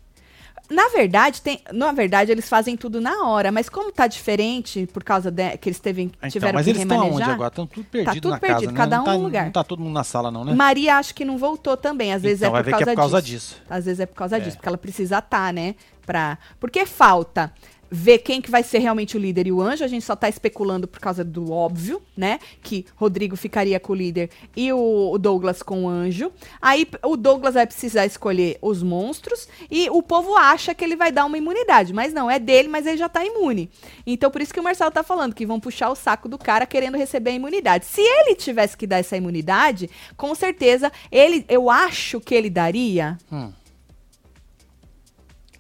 Na 0.71 0.87
verdade, 0.91 1.41
tem, 1.41 1.63
na 1.73 1.93
verdade, 1.93 2.31
eles 2.31 2.47
fazem 2.47 2.77
tudo 2.77 3.01
na 3.01 3.27
hora, 3.27 3.51
mas 3.51 3.71
como 3.71 3.91
tá 3.91 4.07
diferente 4.07 4.87
por 4.93 5.03
causa 5.03 5.31
de, 5.31 5.57
que 5.57 5.71
eles 5.71 5.81
teve, 5.81 6.03
Então, 6.03 6.29
tiveram 6.29 6.53
mas 6.57 6.65
que 6.65 6.71
eles 6.73 6.83
estão 6.83 6.99
remanejar. 6.99 7.23
aonde 7.29 7.35
agora? 7.35 7.49
Estão 7.49 7.67
tudo 7.67 7.87
perdido 7.87 8.21
tudo 8.21 8.31
na 8.33 8.39
perdido, 8.39 8.61
casa, 8.61 8.73
né? 8.73 8.77
cada 8.77 8.97
não 8.97 9.03
um 9.03 9.07
tá, 9.07 9.15
lugar. 9.15 9.45
Não 9.47 9.53
tá 9.53 9.65
todo 9.65 9.79
mundo 9.83 9.95
na 9.95 10.05
sala, 10.05 10.31
não, 10.31 10.45
né? 10.45 10.53
Maria 10.55 10.97
acho 10.97 11.15
que 11.15 11.25
não 11.25 11.39
voltou 11.39 11.75
também, 11.75 12.13
às 12.13 12.21
vezes 12.21 12.43
Então, 12.43 12.55
é 12.55 12.59
por 12.59 12.65
ver 12.67 12.71
causa, 12.73 12.83
é 12.91 12.95
por 12.95 12.97
causa 13.01 13.23
disso. 13.23 13.55
disso. 13.55 13.63
Às 13.71 13.85
vezes 13.87 14.01
é 14.01 14.05
por 14.05 14.15
causa 14.17 14.37
É. 14.37 14.41
disso, 14.41 14.57
porque 14.59 14.69
ela 14.69 14.77
precisa 14.77 15.19
estar, 15.21 15.55
né? 15.55 15.75
Pra... 16.05 16.37
Porque 16.61 16.85
falta 16.85 17.51
ver 17.91 18.19
quem 18.19 18.41
que 18.41 18.51
vai 18.51 18.63
ser 18.63 18.79
realmente 18.79 19.17
o 19.17 19.21
líder 19.21 19.47
e 19.47 19.53
o 19.53 19.61
anjo. 19.61 19.85
A 19.85 19.89
gente 19.89 20.05
só 20.05 20.15
tá 20.15 20.29
especulando 20.29 20.87
por 20.87 21.01
causa 21.01 21.25
do 21.25 21.53
óbvio, 21.53 22.03
né? 22.17 22.39
Que 22.63 22.87
Rodrigo 22.97 23.37
ficaria 23.37 23.79
com 23.81 23.93
o 23.93 23.97
líder 23.97 24.31
e 24.57 24.73
o, 24.73 25.11
o 25.13 25.19
Douglas 25.19 25.63
com 25.63 25.85
o 25.85 25.89
anjo. 25.89 26.33
Aí 26.61 26.87
o 27.05 27.17
Douglas 27.17 27.55
vai 27.55 27.67
precisar 27.67 28.07
escolher 28.07 28.59
os 28.61 28.83
monstros 28.83 29.49
e 29.71 29.89
o 29.91 30.03
povo 30.03 30.37
acha 30.37 30.75
que 30.75 30.85
ele 30.85 30.97
vai 30.97 31.11
dar 31.13 31.25
uma 31.25 31.39
imunidade. 31.39 31.93
Mas 31.93 32.13
não, 32.13 32.31
é 32.31 32.39
dele, 32.39 32.69
mas 32.69 32.87
ele 32.87 32.97
já 32.97 33.09
tá 33.09 33.25
imune. 33.25 33.71
Então 34.07 34.31
por 34.31 34.41
isso 34.41 34.53
que 34.53 34.61
o 34.61 34.65
Marcelo 34.65 34.91
tá 34.91 35.03
falando 35.03 35.35
que 35.35 35.47
vão 35.47 35.61
puxar 35.61 35.91
o 35.91 35.95
saco 35.95 36.29
do 36.29 36.39
cara 36.39 36.67
querendo 36.67 36.97
receber 36.97 37.31
a 37.31 37.35
imunidade. 37.35 37.87
Se 37.87 38.01
ele 38.01 38.35
tivesse 38.35 38.77
que 38.77 38.87
dar 38.87 38.99
essa 38.99 39.17
imunidade, 39.17 39.89
com 40.17 40.35
certeza 40.35 40.93
ele, 41.11 41.45
eu 41.49 41.71
acho 41.71 42.21
que 42.21 42.35
ele 42.35 42.51
daria. 42.51 43.19
Hum. 43.31 43.53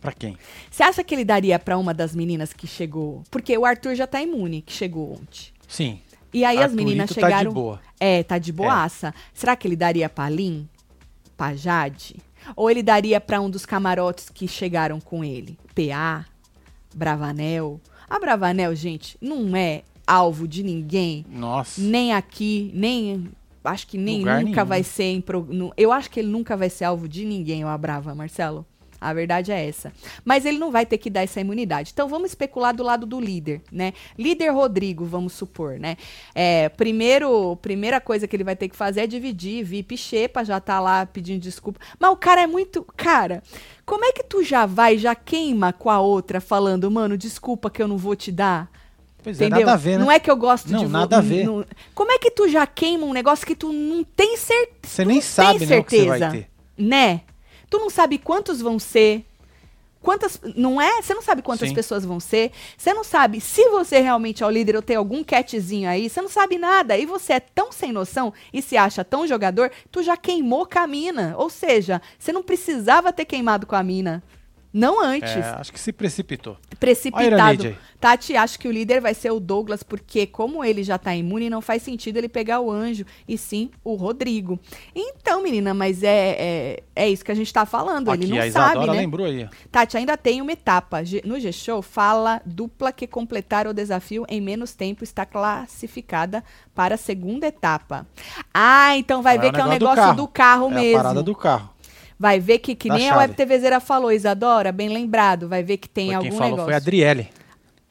Pra 0.00 0.12
quem? 0.12 0.36
Você 0.70 0.82
acha 0.82 1.02
que 1.02 1.14
ele 1.14 1.24
daria 1.24 1.58
pra 1.58 1.76
uma 1.76 1.92
das 1.92 2.14
meninas 2.14 2.52
que 2.52 2.66
chegou? 2.66 3.22
Porque 3.30 3.56
o 3.58 3.64
Arthur 3.64 3.94
já 3.94 4.06
tá 4.06 4.22
imune, 4.22 4.62
que 4.62 4.72
chegou 4.72 5.12
ontem. 5.12 5.48
Sim. 5.66 6.00
E 6.32 6.44
aí 6.44 6.56
as 6.58 6.64
Arthurito 6.64 6.84
meninas 6.88 7.08
tá 7.10 7.14
de 7.14 7.20
chegaram. 7.20 7.52
boa. 7.52 7.80
É, 7.98 8.22
tá 8.22 8.38
de 8.38 8.52
boaça. 8.52 9.14
Será 9.34 9.56
que 9.56 9.66
ele 9.66 9.74
daria 9.76 10.08
pra 10.08 10.28
Lin? 10.28 10.68
Pra 11.36 11.54
Jade? 11.56 12.16
Ou 12.54 12.70
ele 12.70 12.82
daria 12.82 13.20
pra 13.20 13.40
um 13.40 13.50
dos 13.50 13.66
camarotes 13.66 14.28
que 14.30 14.46
chegaram 14.46 15.00
com 15.00 15.24
ele? 15.24 15.58
PA? 15.74 16.24
Bravanel? 16.94 17.80
A 18.08 18.18
Bravanel, 18.18 18.74
gente, 18.74 19.16
não 19.20 19.54
é 19.56 19.82
alvo 20.06 20.48
de 20.48 20.62
ninguém. 20.62 21.24
Nossa. 21.28 21.80
Nem 21.80 22.12
aqui, 22.12 22.70
nem. 22.74 23.28
Acho 23.64 23.86
que 23.86 23.98
nem 23.98 24.20
Lugar 24.20 24.40
nunca 24.42 24.54
nenhum. 24.56 24.66
vai 24.68 24.82
ser. 24.82 25.20
Pro- 25.22 25.46
no- 25.50 25.72
eu 25.76 25.92
acho 25.92 26.10
que 26.10 26.20
ele 26.20 26.28
nunca 26.28 26.56
vai 26.56 26.70
ser 26.70 26.84
alvo 26.84 27.06
de 27.08 27.24
ninguém, 27.24 27.64
o 27.64 27.78
Brava, 27.78 28.14
Marcelo. 28.14 28.64
A 29.00 29.12
verdade 29.12 29.52
é 29.52 29.68
essa. 29.68 29.92
Mas 30.24 30.44
ele 30.44 30.58
não 30.58 30.70
vai 30.72 30.84
ter 30.84 30.98
que 30.98 31.08
dar 31.08 31.22
essa 31.22 31.40
imunidade. 31.40 31.90
Então 31.92 32.08
vamos 32.08 32.30
especular 32.30 32.74
do 32.74 32.82
lado 32.82 33.06
do 33.06 33.20
líder, 33.20 33.60
né? 33.70 33.92
Líder 34.18 34.50
Rodrigo, 34.50 35.04
vamos 35.04 35.32
supor, 35.34 35.78
né? 35.78 35.96
É, 36.34 36.68
primeiro, 36.70 37.56
primeira 37.62 38.00
coisa 38.00 38.26
que 38.26 38.34
ele 38.34 38.42
vai 38.44 38.56
ter 38.56 38.68
que 38.68 38.74
fazer 38.76 39.02
é 39.02 39.06
dividir 39.06 39.64
VIP 39.64 39.96
Xepa, 39.96 40.44
já 40.44 40.58
tá 40.58 40.80
lá 40.80 41.06
pedindo 41.06 41.40
desculpa. 41.40 41.78
Mas 41.98 42.10
o 42.10 42.16
cara 42.16 42.40
é 42.42 42.46
muito. 42.46 42.84
Cara, 42.96 43.42
como 43.86 44.04
é 44.04 44.12
que 44.12 44.22
tu 44.24 44.42
já 44.42 44.66
vai, 44.66 44.98
já 44.98 45.14
queima 45.14 45.72
com 45.72 45.90
a 45.90 46.00
outra 46.00 46.40
falando, 46.40 46.90
mano, 46.90 47.16
desculpa 47.16 47.70
que 47.70 47.80
eu 47.82 47.86
não 47.88 47.96
vou 47.96 48.16
te 48.16 48.32
dar? 48.32 48.68
Pois 49.22 49.40
é, 49.40 49.46
Entendeu? 49.46 49.66
nada 49.66 49.72
a 49.74 49.76
ver, 49.76 49.98
né? 49.98 50.04
Não 50.04 50.10
é 50.12 50.18
que 50.18 50.30
eu 50.30 50.36
gosto 50.36 50.70
Não, 50.70 50.78
de 50.80 50.86
vo- 50.86 50.92
nada 50.92 51.18
a 51.18 51.20
ver. 51.20 51.44
não- 51.44 51.64
Como 51.94 52.10
é 52.12 52.18
que 52.18 52.30
tu 52.30 52.48
já 52.48 52.66
queima 52.66 53.04
um 53.06 53.12
negócio 53.12 53.46
que 53.46 53.54
tu 53.54 53.72
não 53.72 54.02
tem 54.04 54.36
certeza? 54.36 54.78
Você 54.84 55.04
nem 55.04 55.20
sabe, 55.20 55.66
né, 55.66 55.78
o 55.78 55.84
que 55.84 55.96
você 56.00 56.06
vai 56.06 56.30
ter. 56.30 56.48
Né? 56.76 57.20
Tu 57.70 57.78
não 57.78 57.90
sabe 57.90 58.18
quantos 58.18 58.60
vão 58.60 58.78
ser. 58.78 59.24
Quantas. 60.00 60.40
Não 60.54 60.80
é? 60.80 61.02
Você 61.02 61.12
não 61.12 61.22
sabe 61.22 61.42
quantas 61.42 61.68
Sim. 61.68 61.74
pessoas 61.74 62.04
vão 62.04 62.20
ser. 62.20 62.52
Você 62.76 62.94
não 62.94 63.02
sabe 63.02 63.40
se 63.40 63.68
você 63.68 64.00
realmente 64.00 64.42
é 64.42 64.46
o 64.46 64.50
líder 64.50 64.76
ou 64.76 64.82
tem 64.82 64.96
algum 64.96 65.24
catzinho 65.24 65.88
aí. 65.88 66.08
Você 66.08 66.22
não 66.22 66.28
sabe 66.28 66.56
nada. 66.56 66.96
E 66.96 67.04
você 67.04 67.34
é 67.34 67.40
tão 67.40 67.72
sem 67.72 67.92
noção 67.92 68.32
e 68.52 68.62
se 68.62 68.76
acha 68.76 69.04
tão 69.04 69.26
jogador, 69.26 69.70
tu 69.90 70.02
já 70.02 70.16
queimou 70.16 70.66
com 70.66 70.78
a 70.78 70.86
mina. 70.86 71.34
Ou 71.36 71.50
seja, 71.50 72.00
você 72.18 72.32
não 72.32 72.42
precisava 72.42 73.12
ter 73.12 73.24
queimado 73.24 73.66
com 73.66 73.74
a 73.74 73.82
mina. 73.82 74.22
Não 74.78 75.02
antes 75.02 75.34
É, 75.34 75.40
acho 75.58 75.72
que 75.72 75.80
se 75.80 75.92
precipitou. 75.92 76.56
Precipitado. 76.78 77.76
Tati, 78.00 78.36
acho 78.36 78.60
que 78.60 78.68
o 78.68 78.70
líder 78.70 79.00
vai 79.00 79.12
ser 79.12 79.32
o 79.32 79.40
Douglas, 79.40 79.82
porque 79.82 80.24
como 80.24 80.64
ele 80.64 80.84
já 80.84 80.96
tá 80.96 81.12
imune, 81.16 81.50
não 81.50 81.60
faz 81.60 81.82
sentido 81.82 82.16
ele 82.16 82.28
pegar 82.28 82.60
o 82.60 82.70
anjo, 82.70 83.04
e 83.26 83.36
sim 83.36 83.70
o 83.82 83.96
Rodrigo. 83.96 84.58
Então, 84.94 85.42
menina, 85.42 85.74
mas 85.74 86.04
é, 86.04 86.36
é, 86.38 86.82
é 86.94 87.08
isso 87.08 87.24
que 87.24 87.32
a 87.32 87.34
gente 87.34 87.52
tá 87.52 87.66
falando. 87.66 88.08
Aqui, 88.08 88.22
ele 88.22 88.32
não 88.32 88.40
a 88.40 88.46
Isadora 88.46 88.74
sabe, 88.86 88.86
né? 88.92 89.00
lembrou 89.00 89.26
aí. 89.26 89.48
Tati, 89.72 89.96
ainda 89.96 90.16
tem 90.16 90.40
uma 90.40 90.52
etapa. 90.52 90.98
No 91.24 91.40
G-Show, 91.40 91.82
fala 91.82 92.40
dupla 92.46 92.92
que 92.92 93.08
completar 93.08 93.66
o 93.66 93.74
desafio 93.74 94.24
em 94.28 94.40
menos 94.40 94.74
tempo 94.74 95.02
está 95.02 95.26
classificada 95.26 96.44
para 96.72 96.94
a 96.94 96.98
segunda 96.98 97.48
etapa. 97.48 98.06
Ah, 98.54 98.96
então 98.96 99.22
vai 99.22 99.34
É 99.36 99.38
ver 99.40 99.52
que 99.52 99.60
é 99.60 99.64
um 99.64 99.68
negócio 99.68 99.96
do 99.96 100.00
negócio 100.00 100.16
do 100.16 100.28
carro, 100.28 100.66
É 100.66 100.70
a 100.70 100.80
mesmo. 100.80 100.96
parada 100.96 101.22
do 101.22 101.34
carro. 101.34 101.70
Vai 102.18 102.40
ver 102.40 102.58
que, 102.58 102.74
que 102.74 102.88
nem 102.88 103.08
a 103.08 103.14
chave. 103.14 103.32
Web 103.32 103.34
TVzeira 103.34 103.78
falou, 103.80 104.10
Isadora, 104.10 104.72
bem 104.72 104.88
lembrado. 104.88 105.48
Vai 105.48 105.62
ver 105.62 105.76
que 105.76 105.88
tem 105.88 106.06
Foi 106.08 106.14
algum 106.16 106.28
quem 106.30 106.36
falou 106.38 106.50
negócio. 106.50 106.64
foi 106.66 106.74
a 106.74 106.76
Adriele. 106.78 107.28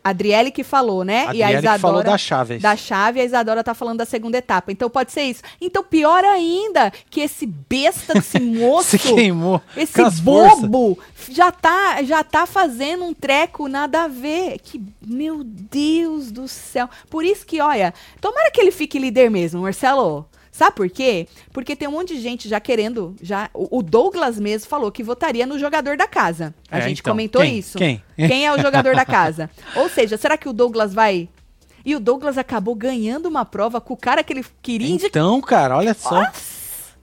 Adriele 0.04 0.52
que 0.52 0.64
falou, 0.64 1.04
né? 1.04 1.26
A 1.28 1.36
e 1.36 1.44
a 1.44 1.48
Adriele 1.48 1.58
Isadora 1.58 1.76
que 1.76 1.82
falou 1.82 2.04
da 2.04 2.18
chave. 2.18 2.58
da 2.60 2.76
chave, 2.78 3.20
a 3.20 3.26
Isadora 3.26 3.62
tá 3.62 3.74
falando 3.74 3.98
da 3.98 4.06
segunda 4.06 4.38
etapa. 4.38 4.72
Então 4.72 4.90
pode 4.90 5.12
ser 5.12 5.24
isso. 5.24 5.42
Então 5.60 5.84
pior 5.84 6.24
ainda 6.24 6.92
que 7.10 7.20
esse 7.20 7.46
besta, 7.46 8.16
esse 8.20 8.40
moço, 8.40 8.92
Se 8.92 9.00
queimou. 9.00 9.62
esse 9.76 10.02
bobo 10.22 10.98
já 11.30 11.52
tá 11.52 12.02
já 12.04 12.24
tá 12.24 12.46
fazendo 12.46 13.04
um 13.04 13.14
treco 13.14 13.68
nada 13.68 14.06
a 14.06 14.08
ver. 14.08 14.60
Que 14.60 14.82
meu 15.06 15.42
Deus 15.44 16.32
do 16.32 16.48
céu. 16.48 16.90
Por 17.10 17.26
isso 17.26 17.46
que, 17.46 17.60
olha, 17.60 17.94
tomara 18.22 18.50
que 18.50 18.62
ele 18.62 18.72
fique 18.72 18.98
líder 18.98 19.30
mesmo, 19.30 19.62
Marcelo. 19.62 20.26
Sabe 20.58 20.76
por 20.76 20.90
quê? 20.90 21.28
Porque 21.54 21.76
tem 21.76 21.88
um 21.88 21.92
monte 21.92 22.16
de 22.16 22.20
gente 22.22 22.50
já 22.50 22.60
querendo, 22.60 23.16
já 23.22 23.48
o 23.54 23.84
Douglas 23.84 24.40
mesmo 24.40 24.68
falou 24.68 24.92
que 24.92 25.04
votaria 25.04 25.46
no 25.46 25.60
jogador 25.60 25.96
da 25.96 26.08
casa. 26.08 26.52
A 26.72 26.80
É, 26.80 26.82
gente 26.82 27.02
então, 27.02 27.14
comentou 27.14 27.44
quem? 27.44 27.60
isso. 27.60 27.78
Quem? 27.78 28.02
Quem 28.18 28.48
é 28.48 28.52
o 28.52 28.60
jogador 28.60 28.96
da 28.96 29.06
casa? 29.06 29.52
Ou 29.76 29.88
seja, 29.88 30.18
será 30.18 30.36
que 30.36 30.50
o 30.50 30.54
Douglas 30.54 30.96
vai 30.96 31.30
e 31.86 31.96
o 31.96 32.00
Douglas 32.00 32.40
acabou 32.40 32.74
ganhando 32.74 33.28
uma 33.28 33.46
prova 33.46 33.80
com 33.80 33.94
o 33.94 33.98
cara 33.98 34.24
que 34.24 34.34
ele 34.34 34.44
queria 34.62 34.90
indicar. 34.90 35.10
Então, 35.10 35.40
cara, 35.42 35.78
olha 35.78 35.94
só. 35.94 36.24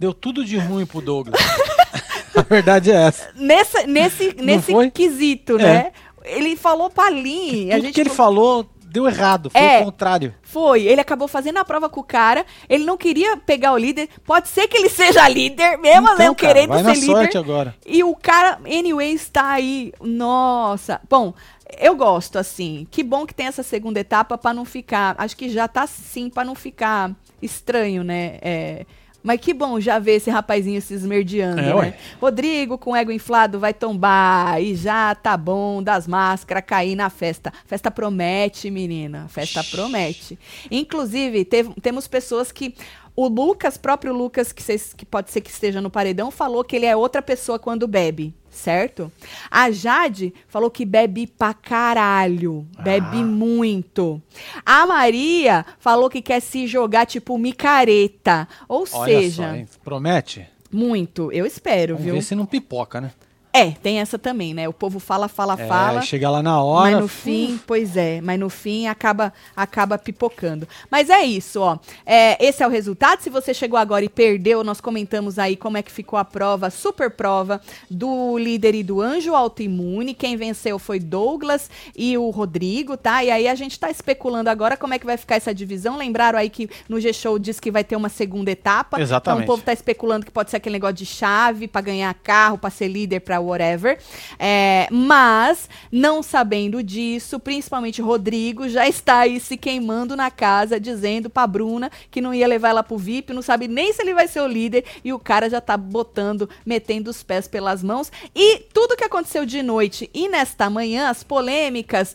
Deu 0.00 0.12
tudo 0.12 0.44
de 0.44 0.58
ruim 0.58 0.84
pro 0.84 1.00
Douglas. 1.00 1.40
A 2.34 2.42
verdade 2.42 2.90
é 2.90 2.94
essa. 3.06 3.30
Nessa, 3.36 3.86
nesse 3.86 4.34
nesse 4.34 4.72
foi? 4.72 4.90
quesito, 4.90 5.56
É. 5.58 5.62
né? 5.62 5.92
Ele 6.24 6.56
falou 6.56 6.88
pra 6.90 7.10
Lin, 7.10 7.70
a 7.70 7.74
Tudo 7.76 7.84
gente 7.84 7.94
que 7.94 8.00
ele 8.00 8.08
falou 8.10 8.66
deu 8.94 9.08
errado. 9.08 9.50
Foi 9.50 9.60
É. 9.60 9.80
o 9.80 9.84
contrário. 9.86 10.32
Foi, 10.42 10.84
ele 10.84 11.00
acabou 11.00 11.26
fazendo 11.28 11.58
a 11.58 11.64
prova 11.64 11.88
com 11.88 12.00
o 12.00 12.04
cara, 12.04 12.46
ele 12.68 12.84
não 12.84 12.96
queria 12.96 13.36
pegar 13.36 13.72
o 13.72 13.76
líder, 13.76 14.08
pode 14.24 14.48
ser 14.48 14.68
que 14.68 14.76
ele 14.76 14.88
seja 15.18 15.28
líder, 15.28 15.76
mesmo 15.78 16.06
Então, 16.12 16.26
não 16.26 16.34
cara, 16.34 16.54
querendo 16.54 16.68
vai 16.70 16.78
ser 16.78 16.84
na 16.84 16.92
líder. 16.94 17.06
sorte 17.06 17.36
agora. 17.38 17.74
E 17.84 18.04
o 18.04 18.14
cara, 18.14 18.58
anyway, 18.64 19.12
está 19.12 19.50
aí. 19.50 19.92
Nossa. 20.00 21.00
Bom, 21.10 21.34
eu 21.78 21.96
gosto, 21.96 22.38
assim. 22.38 22.86
Que 22.90 23.02
bom 23.02 23.26
que 23.26 23.34
tem 23.34 23.46
essa 23.46 23.62
segunda 23.64 23.98
etapa 23.98 24.38
pra 24.38 24.54
não 24.54 24.64
ficar. 24.64 25.14
Acho 25.18 25.36
que 25.36 25.48
já 25.48 25.66
tá 25.66 25.86
sim, 25.86 26.30
pra 26.30 26.44
não 26.44 26.54
ficar 26.54 27.10
estranho, 27.42 28.04
né? 28.04 28.38
É, 28.40 28.86
mas 29.24 29.40
que 29.40 29.52
bom 29.54 29.80
já 29.80 29.98
ver 29.98 30.16
esse 30.16 30.30
rapazinho 30.30 30.80
se 30.82 30.92
esmerdeando, 30.94 31.60
É, 31.60 31.64
né? 31.64 31.74
ué. 31.74 31.98
Rodrigo 32.20 32.76
com 32.78 32.94
ego 32.94 33.10
inflado 33.10 33.58
vai 33.58 33.72
tombar 33.74 34.62
e 34.62 34.74
já 34.76 35.14
tá 35.14 35.36
bom 35.36 35.82
das 35.82 36.06
máscaras 36.06 36.62
cair 36.64 36.94
na 36.94 37.08
festa. 37.10 37.50
Festa 37.66 37.90
promete, 37.90 38.70
menina. 38.70 39.26
Festa 39.28 39.64
promete. 39.64 40.38
Inclusive, 40.70 41.44
teve- 41.44 41.72
temos 41.80 42.06
pessoas 42.06 42.52
que. 42.52 42.74
O 43.16 43.28
Lucas, 43.28 43.76
próprio 43.76 44.12
Lucas, 44.12 44.52
que, 44.52 44.60
cês- 44.60 44.92
que 44.92 45.06
pode 45.06 45.30
ser 45.30 45.40
que 45.40 45.48
esteja 45.48 45.80
no 45.80 45.88
paredão, 45.88 46.32
falou 46.32 46.64
que 46.64 46.74
ele 46.74 46.84
é 46.86 46.96
outra 46.96 47.22
pessoa 47.22 47.60
quando 47.60 47.86
bebe, 47.86 48.34
certo? 48.54 49.10
A 49.50 49.70
Jade 49.70 50.32
falou 50.48 50.70
que 50.70 50.84
bebe 50.84 51.26
pra 51.26 51.52
caralho. 51.54 52.66
Bebe 52.82 53.18
Ah. 53.20 53.24
muito. 53.24 54.20
A 54.64 54.86
Maria 54.86 55.64
falou 55.78 56.08
que 56.08 56.22
quer 56.22 56.40
se 56.40 56.66
jogar 56.66 57.06
tipo 57.06 57.36
micareta. 57.38 58.48
Ou 58.68 58.86
Olha 58.92 59.20
seja, 59.20 59.66
só? 59.66 59.78
Promete? 59.84 60.46
muito. 60.72 61.30
Eu 61.30 61.46
espero, 61.46 61.94
Vamos 61.94 62.04
viu? 62.04 62.14
ver 62.14 62.22
se 62.22 62.34
não 62.34 62.46
pipoca, 62.46 63.00
né? 63.00 63.12
É, 63.56 63.70
tem 63.70 64.00
essa 64.00 64.18
também, 64.18 64.52
né? 64.52 64.68
O 64.68 64.72
povo 64.72 64.98
fala, 64.98 65.28
fala, 65.28 65.54
É, 65.56 65.68
fala. 65.68 66.02
chega 66.02 66.28
lá 66.28 66.42
na 66.42 66.60
hora. 66.60 66.90
Mas 66.90 67.00
no 67.02 67.06
fim, 67.06 67.60
pois 67.64 67.96
é, 67.96 68.20
mas 68.20 68.36
no 68.40 68.50
fim 68.50 68.88
acaba 68.88 69.32
acaba 69.54 69.96
pipocando. 69.96 70.66
Mas 70.90 71.08
é 71.08 71.22
isso, 71.22 71.60
ó. 71.60 71.78
É, 72.04 72.44
esse 72.44 72.64
é 72.64 72.66
o 72.66 72.70
resultado. 72.70 73.20
Se 73.20 73.30
você 73.30 73.54
chegou 73.54 73.78
agora 73.78 74.04
e 74.04 74.08
perdeu, 74.08 74.64
nós 74.64 74.80
comentamos 74.80 75.38
aí 75.38 75.54
como 75.54 75.76
é 75.76 75.82
que 75.82 75.92
ficou 75.92 76.18
a 76.18 76.24
prova, 76.24 76.68
super 76.68 77.10
prova 77.10 77.60
do 77.88 78.36
líder 78.38 78.74
e 78.74 78.82
do 78.82 79.00
anjo 79.00 79.32
autoimune. 79.36 80.14
Quem 80.14 80.36
venceu 80.36 80.76
foi 80.76 80.98
Douglas 80.98 81.70
e 81.96 82.18
o 82.18 82.30
Rodrigo, 82.30 82.96
tá? 82.96 83.22
E 83.22 83.30
aí 83.30 83.46
a 83.46 83.54
gente 83.54 83.78
tá 83.78 83.88
especulando 83.88 84.50
agora 84.50 84.76
como 84.76 84.94
é 84.94 84.98
que 84.98 85.06
vai 85.06 85.16
ficar 85.16 85.36
essa 85.36 85.54
divisão. 85.54 85.96
Lembraram 85.96 86.40
aí 86.40 86.50
que 86.50 86.68
no 86.88 87.00
G-Show 87.00 87.38
diz 87.38 87.60
que 87.60 87.70
vai 87.70 87.84
ter 87.84 87.94
uma 87.94 88.08
segunda 88.08 88.50
etapa. 88.50 89.00
Exatamente. 89.00 89.44
Então 89.44 89.54
o 89.54 89.56
povo 89.56 89.64
tá 89.64 89.72
especulando 89.72 90.26
que 90.26 90.32
pode 90.32 90.50
ser 90.50 90.56
aquele 90.56 90.72
negócio 90.72 90.96
de 90.96 91.06
chave 91.06 91.68
pra 91.68 91.80
ganhar 91.80 92.12
carro, 92.14 92.58
pra 92.58 92.68
ser 92.68 92.88
líder, 92.88 93.20
pra 93.20 93.43
whatever. 93.44 93.98
É, 94.38 94.88
mas, 94.90 95.68
não 95.90 96.22
sabendo 96.22 96.82
disso, 96.82 97.38
principalmente 97.38 98.02
Rodrigo 98.02 98.68
já 98.68 98.88
está 98.88 99.20
aí 99.20 99.40
se 99.40 99.56
queimando 99.56 100.16
na 100.16 100.30
casa, 100.30 100.80
dizendo 100.80 101.30
pra 101.30 101.46
Bruna 101.46 101.90
que 102.10 102.20
não 102.20 102.34
ia 102.34 102.46
levar 102.46 102.70
ela 102.70 102.82
pro 102.82 102.98
VIP, 102.98 103.32
não 103.32 103.42
sabe 103.42 103.68
nem 103.68 103.92
se 103.92 104.02
ele 104.02 104.14
vai 104.14 104.28
ser 104.28 104.40
o 104.40 104.46
líder, 104.46 104.84
e 105.04 105.12
o 105.12 105.18
cara 105.18 105.48
já 105.48 105.60
tá 105.60 105.76
botando, 105.76 106.48
metendo 106.64 107.10
os 107.10 107.22
pés 107.22 107.46
pelas 107.48 107.82
mãos. 107.82 108.10
E 108.34 108.60
tudo 108.72 108.96
que 108.96 109.04
aconteceu 109.04 109.44
de 109.44 109.62
noite 109.62 110.10
e 110.12 110.28
nesta 110.28 110.68
manhã, 110.68 111.08
as 111.08 111.22
polêmicas 111.22 112.14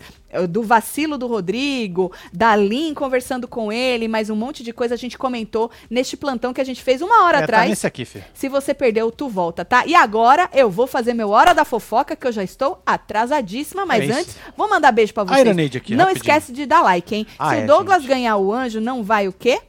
do 0.50 0.62
vacilo 0.64 1.18
do 1.18 1.28
Rodrigo, 1.28 2.12
da 2.32 2.56
Lin 2.56 2.94
conversando 2.94 3.48
com 3.48 3.72
ele, 3.72 4.08
mais 4.08 4.30
um 4.30 4.36
monte 4.36 4.64
de 4.64 4.72
coisa 4.72 4.94
a 4.94 4.98
gente 4.98 5.18
comentou 5.18 5.72
neste 5.90 6.16
plantão 6.16 6.54
que 6.54 6.62
a 6.62 6.64
gente 6.64 6.84
fez 6.84 7.02
uma 7.02 7.24
hora 7.26 7.38
É, 7.38 7.40
tá 7.42 7.44
atrás. 7.46 7.70
nesse 7.70 7.88
aqui, 7.88 8.06
filho. 8.06 8.24
Se 8.34 8.48
você 8.48 8.74
perdeu, 8.74 9.12
tu 9.12 9.28
volta, 9.28 9.66
tá? 9.66 9.86
E 9.86 9.96
agora 9.96 10.50
eu 10.54 10.70
vou 10.70 10.86
fazer 10.88 11.14
meu 11.14 11.30
Hora 11.30 11.54
da 11.54 11.66
Fofoca, 11.66 12.16
que 12.16 12.28
eu 12.28 12.32
já 12.32 12.44
estou 12.44 12.82
atrasadíssima, 12.86 13.86
mas 13.86 14.10
É 14.10 14.14
antes, 14.14 14.36
vou 14.56 14.70
mandar 14.70 14.92
beijo 14.92 15.14
pra 15.14 15.24
A 15.24 15.26
vocês. 15.26 15.48
Aqui, 15.76 15.94
Não 15.96 16.06
rapidinho. 16.06 16.18
esquece 16.18 16.52
de 16.54 16.66
dar 16.66 16.82
like, 16.82 17.14
hein? 17.16 17.28
Ah, 17.38 17.50
Se 17.50 17.56
é, 17.58 17.64
o 17.64 17.68
Douglas 17.68 18.02
gente. 18.02 18.10
ganhar 18.10 18.38
o 18.38 18.54
anjo, 18.54 18.80
não 18.80 19.04
vai 19.04 19.28
o 19.28 19.34
quê? 19.34 19.60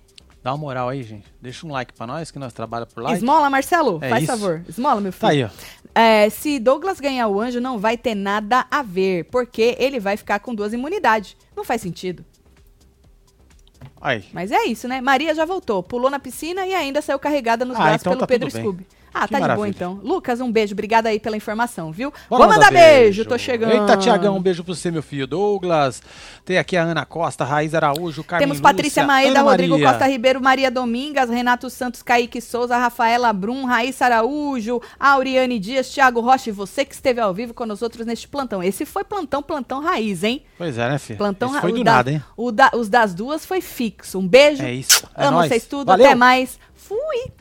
Dá 0.42 0.52
uma 0.52 0.58
moral 0.58 0.88
aí, 0.88 1.02
gente. 1.02 1.26
Deixa 1.40 1.66
um 1.66 1.70
like 1.70 1.92
pra 1.92 2.06
nós, 2.06 2.30
que 2.30 2.38
nós 2.38 2.52
trabalhamos 2.52 2.94
por 2.94 3.02
like. 3.02 3.16
Esmola, 3.18 3.50
Marcelo? 3.50 3.98
É 4.00 4.08
Faz 4.08 4.22
isso. 4.22 4.32
favor. 4.32 4.62
Esmola, 4.68 5.00
meu 5.00 5.12
filho. 5.12 5.20
Tá 5.20 5.28
aí, 5.28 5.44
ó. 5.44 5.50
É, 5.94 6.30
se 6.30 6.58
Douglas 6.58 6.98
ganhar 7.00 7.28
o 7.28 7.38
anjo, 7.40 7.60
não 7.60 7.78
vai 7.78 7.96
ter 7.98 8.14
nada 8.14 8.66
a 8.70 8.82
ver, 8.82 9.24
porque 9.24 9.76
ele 9.78 10.00
vai 10.00 10.16
ficar 10.16 10.38
com 10.40 10.54
duas 10.54 10.72
imunidades. 10.72 11.36
Não 11.54 11.64
faz 11.64 11.82
sentido. 11.82 12.24
Aí. 14.00 14.24
Mas 14.32 14.50
é 14.50 14.64
isso, 14.64 14.88
né? 14.88 15.00
Maria 15.00 15.34
já 15.34 15.44
voltou, 15.44 15.82
pulou 15.82 16.10
na 16.10 16.18
piscina 16.18 16.66
e 16.66 16.74
ainda 16.74 17.02
saiu 17.02 17.18
carregada 17.18 17.64
nos 17.66 17.76
Ah, 17.76 17.82
braços 17.82 18.00
então 18.00 18.12
pelo 18.12 18.20
tá 18.20 18.26
Pedro. 18.26 18.50
Scooby. 18.50 18.86
Ah, 19.12 19.26
Que 19.26 19.32
tá 19.32 19.38
de 19.40 19.44
boa 19.44 19.48
maravilha. 19.48 19.68
então. 19.70 20.00
Lucas, 20.02 20.40
um 20.40 20.50
beijo. 20.52 20.72
Obrigada 20.72 21.08
aí 21.08 21.18
pela 21.18 21.36
informação, 21.36 21.90
viu? 21.90 22.12
Bora 22.28 22.44
Vou 22.44 22.52
mandar 22.54 22.70
beijo. 22.70 23.24
tô 23.24 23.36
chegando. 23.36 23.72
Eita, 23.72 23.96
Tiagão, 23.96 24.36
um 24.36 24.40
beijo 24.42 24.62
pro 24.62 24.74
você, 24.74 24.90
meu 24.90 25.02
filho. 25.02 25.26
Douglas. 25.26 26.02
Tem 26.44 26.58
aqui 26.58 26.76
a 26.76 26.82
Ana 26.82 27.04
Costa, 27.04 27.44
Raiz 27.44 27.74
Araújo, 27.74 28.22
Carmen 28.24 28.46
Temos 28.46 28.60
Patrícia 28.60 29.02
Lúcia, 29.02 29.06
Maeda, 29.06 29.40
Ana 29.40 29.42
Rodrigo 29.50 29.72
Maria. 29.74 29.88
Costa 29.88 30.06
Ribeiro, 30.06 30.40
Maria 30.40 30.70
Domingas, 30.70 31.28
Renato 31.30 31.68
Santos, 31.70 32.02
Kaique 32.02 32.40
Souza, 32.40 32.76
Rafaela 32.76 33.32
Brum, 33.32 33.64
Raíssa 33.64 34.04
Araújo, 34.06 34.80
Auriane 34.98 35.58
Dias, 35.58 35.88
Thiago 35.90 36.20
Rocha 36.20 36.50
e 36.50 36.52
você 36.52 36.84
que 36.84 36.94
esteve 36.94 37.20
ao 37.20 37.34
vivo 37.34 37.52
com 37.52 37.66
nós 37.66 37.82
outros 37.82 38.06
neste 38.06 38.26
plantão. 38.28 38.62
Esse 38.62 38.84
foi 38.86 39.04
plantão, 39.04 39.42
plantão 39.42 39.80
raiz, 39.82 40.22
hein? 40.24 40.42
Pois 40.56 40.78
é, 40.78 40.88
né, 40.88 40.98
filho? 40.98 41.18
Plantão 41.18 41.48
Esse 41.48 41.56
ra- 41.56 41.60
foi 41.60 41.72
do 41.72 41.84
da- 41.84 41.92
nada, 41.92 42.10
hein? 42.12 42.22
Da- 42.54 42.70
os 42.74 42.88
das 42.88 43.14
duas 43.14 43.44
foi 43.44 43.60
fixo. 43.60 44.18
Um 44.18 44.26
beijo. 44.26 44.62
É 44.62 44.72
isso. 44.72 45.04
É 45.16 45.24
Amo 45.26 45.38
nóis. 45.38 45.48
vocês 45.48 45.64
tudo. 45.66 45.86
Valeu. 45.86 46.06
Até 46.06 46.14
mais. 46.14 46.58
Fui! 46.74 47.32